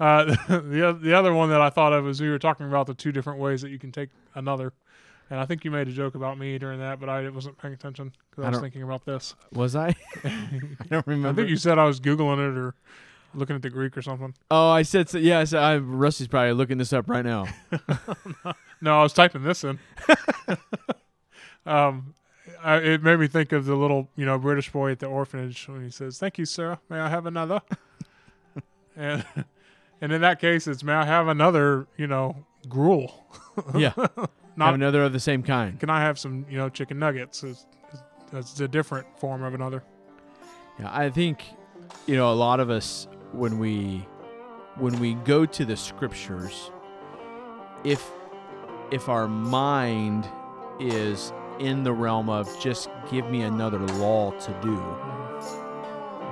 uh, 0.00 0.24
the 0.48 0.98
the 1.00 1.14
other 1.14 1.32
one 1.34 1.50
that 1.50 1.60
I 1.60 1.70
thought 1.70 1.92
of 1.92 2.04
was 2.04 2.20
we 2.20 2.28
were 2.28 2.38
talking 2.38 2.66
about 2.66 2.86
the 2.86 2.94
two 2.94 3.12
different 3.12 3.38
ways 3.40 3.62
that 3.62 3.70
you 3.70 3.78
can 3.78 3.92
take 3.92 4.10
another, 4.34 4.72
and 5.30 5.40
I 5.40 5.46
think 5.46 5.64
you 5.64 5.70
made 5.70 5.88
a 5.88 5.92
joke 5.92 6.14
about 6.14 6.38
me 6.38 6.58
during 6.58 6.80
that, 6.80 7.00
but 7.00 7.08
I 7.08 7.28
wasn't 7.28 7.58
paying 7.58 7.74
attention 7.74 8.12
because 8.30 8.44
I 8.44 8.48
I 8.48 8.50
was 8.50 8.60
thinking 8.60 8.82
about 8.82 9.04
this. 9.04 9.34
Was 9.52 9.76
I? 9.76 9.94
I 10.24 10.60
don't 10.90 11.06
remember. 11.06 11.28
I 11.28 11.32
think 11.32 11.50
you 11.50 11.56
said 11.56 11.78
I 11.78 11.84
was 11.84 12.00
googling 12.00 12.38
it 12.38 12.56
or 12.56 12.74
looking 13.34 13.56
at 13.56 13.62
the 13.62 13.70
Greek 13.70 13.96
or 13.96 14.02
something. 14.02 14.34
oh, 14.50 14.70
I 14.70 14.82
said 14.82 15.08
so, 15.08 15.18
yes. 15.18 15.52
I, 15.52 15.76
Rusty's 15.76 16.28
probably 16.28 16.52
looking 16.52 16.78
this 16.78 16.92
up 16.92 17.08
right 17.08 17.24
now. 17.24 17.46
No, 18.80 19.00
I 19.00 19.02
was 19.02 19.12
typing 19.12 19.42
this 19.42 19.64
in. 19.64 19.76
um, 21.66 22.14
I, 22.62 22.76
it 22.76 23.02
made 23.02 23.18
me 23.18 23.26
think 23.26 23.50
of 23.50 23.64
the 23.64 23.74
little, 23.74 24.08
you 24.14 24.24
know, 24.24 24.38
British 24.38 24.70
boy 24.70 24.92
at 24.92 25.00
the 25.00 25.06
orphanage 25.06 25.66
when 25.68 25.82
he 25.82 25.90
says, 25.90 26.18
"Thank 26.18 26.38
you, 26.38 26.44
sir. 26.44 26.78
May 26.88 27.00
I 27.00 27.08
have 27.08 27.26
another?" 27.26 27.60
and 28.96 29.24
and 30.00 30.12
in 30.12 30.20
that 30.20 30.40
case, 30.40 30.68
it's 30.68 30.84
"May 30.84 30.92
I 30.92 31.06
have 31.06 31.26
another?" 31.26 31.88
You 31.96 32.06
know, 32.06 32.44
gruel. 32.68 33.26
yeah. 33.74 33.92
Have 34.66 34.74
another 34.74 35.02
of 35.02 35.12
the 35.12 35.20
same 35.20 35.42
kind. 35.42 35.78
can 35.78 35.90
I 35.90 36.00
have 36.00 36.18
some, 36.18 36.46
you 36.48 36.58
know, 36.58 36.68
chicken 36.68 36.98
nuggets? 36.98 37.42
It's, 37.42 37.66
it's 38.32 38.60
a 38.60 38.68
different 38.68 39.06
form 39.18 39.42
of 39.42 39.54
another. 39.54 39.82
Yeah, 40.78 40.90
I 40.92 41.10
think 41.10 41.44
you 42.06 42.16
know 42.16 42.32
a 42.32 42.34
lot 42.34 42.60
of 42.60 42.70
us 42.70 43.08
when 43.32 43.58
we 43.58 44.06
when 44.76 44.98
we 45.00 45.14
go 45.14 45.44
to 45.44 45.64
the 45.64 45.76
scriptures 45.76 46.70
if 47.84 48.10
if 48.90 49.08
our 49.08 49.28
mind 49.28 50.28
is 50.80 51.32
in 51.58 51.82
the 51.82 51.92
realm 51.92 52.30
of 52.30 52.48
just 52.60 52.88
give 53.10 53.28
me 53.30 53.42
another 53.42 53.78
law 53.78 54.30
to 54.32 54.52
do 54.62 54.76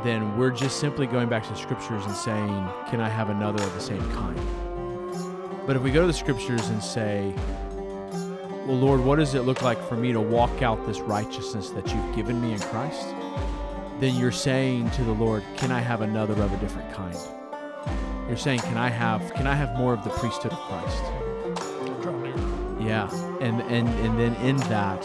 then 0.05 0.37
we're 0.37 0.51
just 0.51 0.79
simply 0.79 1.07
going 1.07 1.29
back 1.29 1.43
to 1.43 1.51
the 1.51 1.57
scriptures 1.57 2.05
and 2.05 2.15
saying 2.15 2.69
can 2.89 3.01
I 3.01 3.09
have 3.09 3.31
another 3.31 3.62
of 3.62 3.75
the 3.75 3.81
same 3.81 4.03
kind 4.12 4.39
but 5.67 5.77
if 5.77 5.83
we 5.83 5.91
go 5.91 6.03
to 6.03 6.07
the 6.07 6.12
scriptures 6.12 6.69
and 6.69 6.83
say 6.83 7.35
well 8.66 8.76
Lord 8.76 9.00
what 9.00 9.16
does 9.16 9.35
it 9.35 9.42
look 9.42 9.62
like 9.62 9.81
for 9.88 9.96
me 9.96 10.12
to 10.12 10.20
walk 10.20 10.62
out 10.62 10.85
this 10.87 11.00
righteousness 11.00 11.70
that 11.70 11.87
you've 11.88 12.16
given 12.16 12.40
me 12.40 12.52
in 12.52 12.61
Christ 12.61 13.14
then 13.98 14.14
you're 14.14 14.33
saying 14.33 14.90
to 14.90 15.05
the 15.05 15.12
Lord, 15.12 15.42
"Can 15.57 15.70
I 15.70 15.81
have 15.81 16.02
another 16.02 16.35
of 16.42 16.52
a 16.52 16.57
different 16.59 16.92
kind?" 16.92 17.16
You're 18.29 18.37
saying, 18.37 18.61
"Can 18.61 18.76
I 18.76 18.90
have 18.90 19.33
can 19.35 19.46
I 19.46 19.55
have 19.55 19.74
more 19.76 19.94
of 19.94 20.05
the 20.05 20.11
priesthood 20.11 20.52
of 20.52 20.59
Christ?" 20.59 21.02
Yeah. 22.79 23.09
And 23.40 23.62
and 23.62 23.88
and 23.88 24.18
then 24.18 24.35
in 24.37 24.57
that 24.68 25.02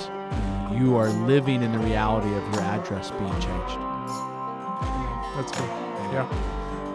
you 0.73 0.97
are 0.97 1.09
living 1.09 1.63
in 1.63 1.71
the 1.71 1.79
reality 1.79 2.33
of 2.35 2.43
your 2.53 2.63
address 2.63 3.11
being 3.11 3.31
changed. 3.39 3.77
That's 5.35 5.51
good. 5.53 5.69
Yeah. 6.11 6.27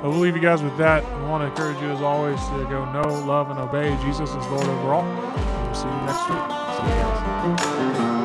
We'll 0.02 0.12
leave 0.12 0.36
you 0.36 0.42
guys 0.42 0.62
with 0.62 0.76
that. 0.76 1.04
I 1.04 1.28
want 1.28 1.42
to 1.42 1.46
encourage 1.46 1.80
you, 1.82 1.88
as 1.88 2.02
always, 2.02 2.38
to 2.50 2.66
go 2.68 2.84
know, 2.92 3.24
love, 3.26 3.50
and 3.50 3.58
obey. 3.58 3.96
Jesus 4.04 4.28
is 4.28 4.46
Lord 4.48 4.66
over 4.66 4.92
all. 4.92 5.04
We'll 5.64 5.74
see 5.74 5.88
you 5.88 5.94
next 6.06 6.30
week. 6.30 6.55
See 6.76 6.82
you. 6.82 8.15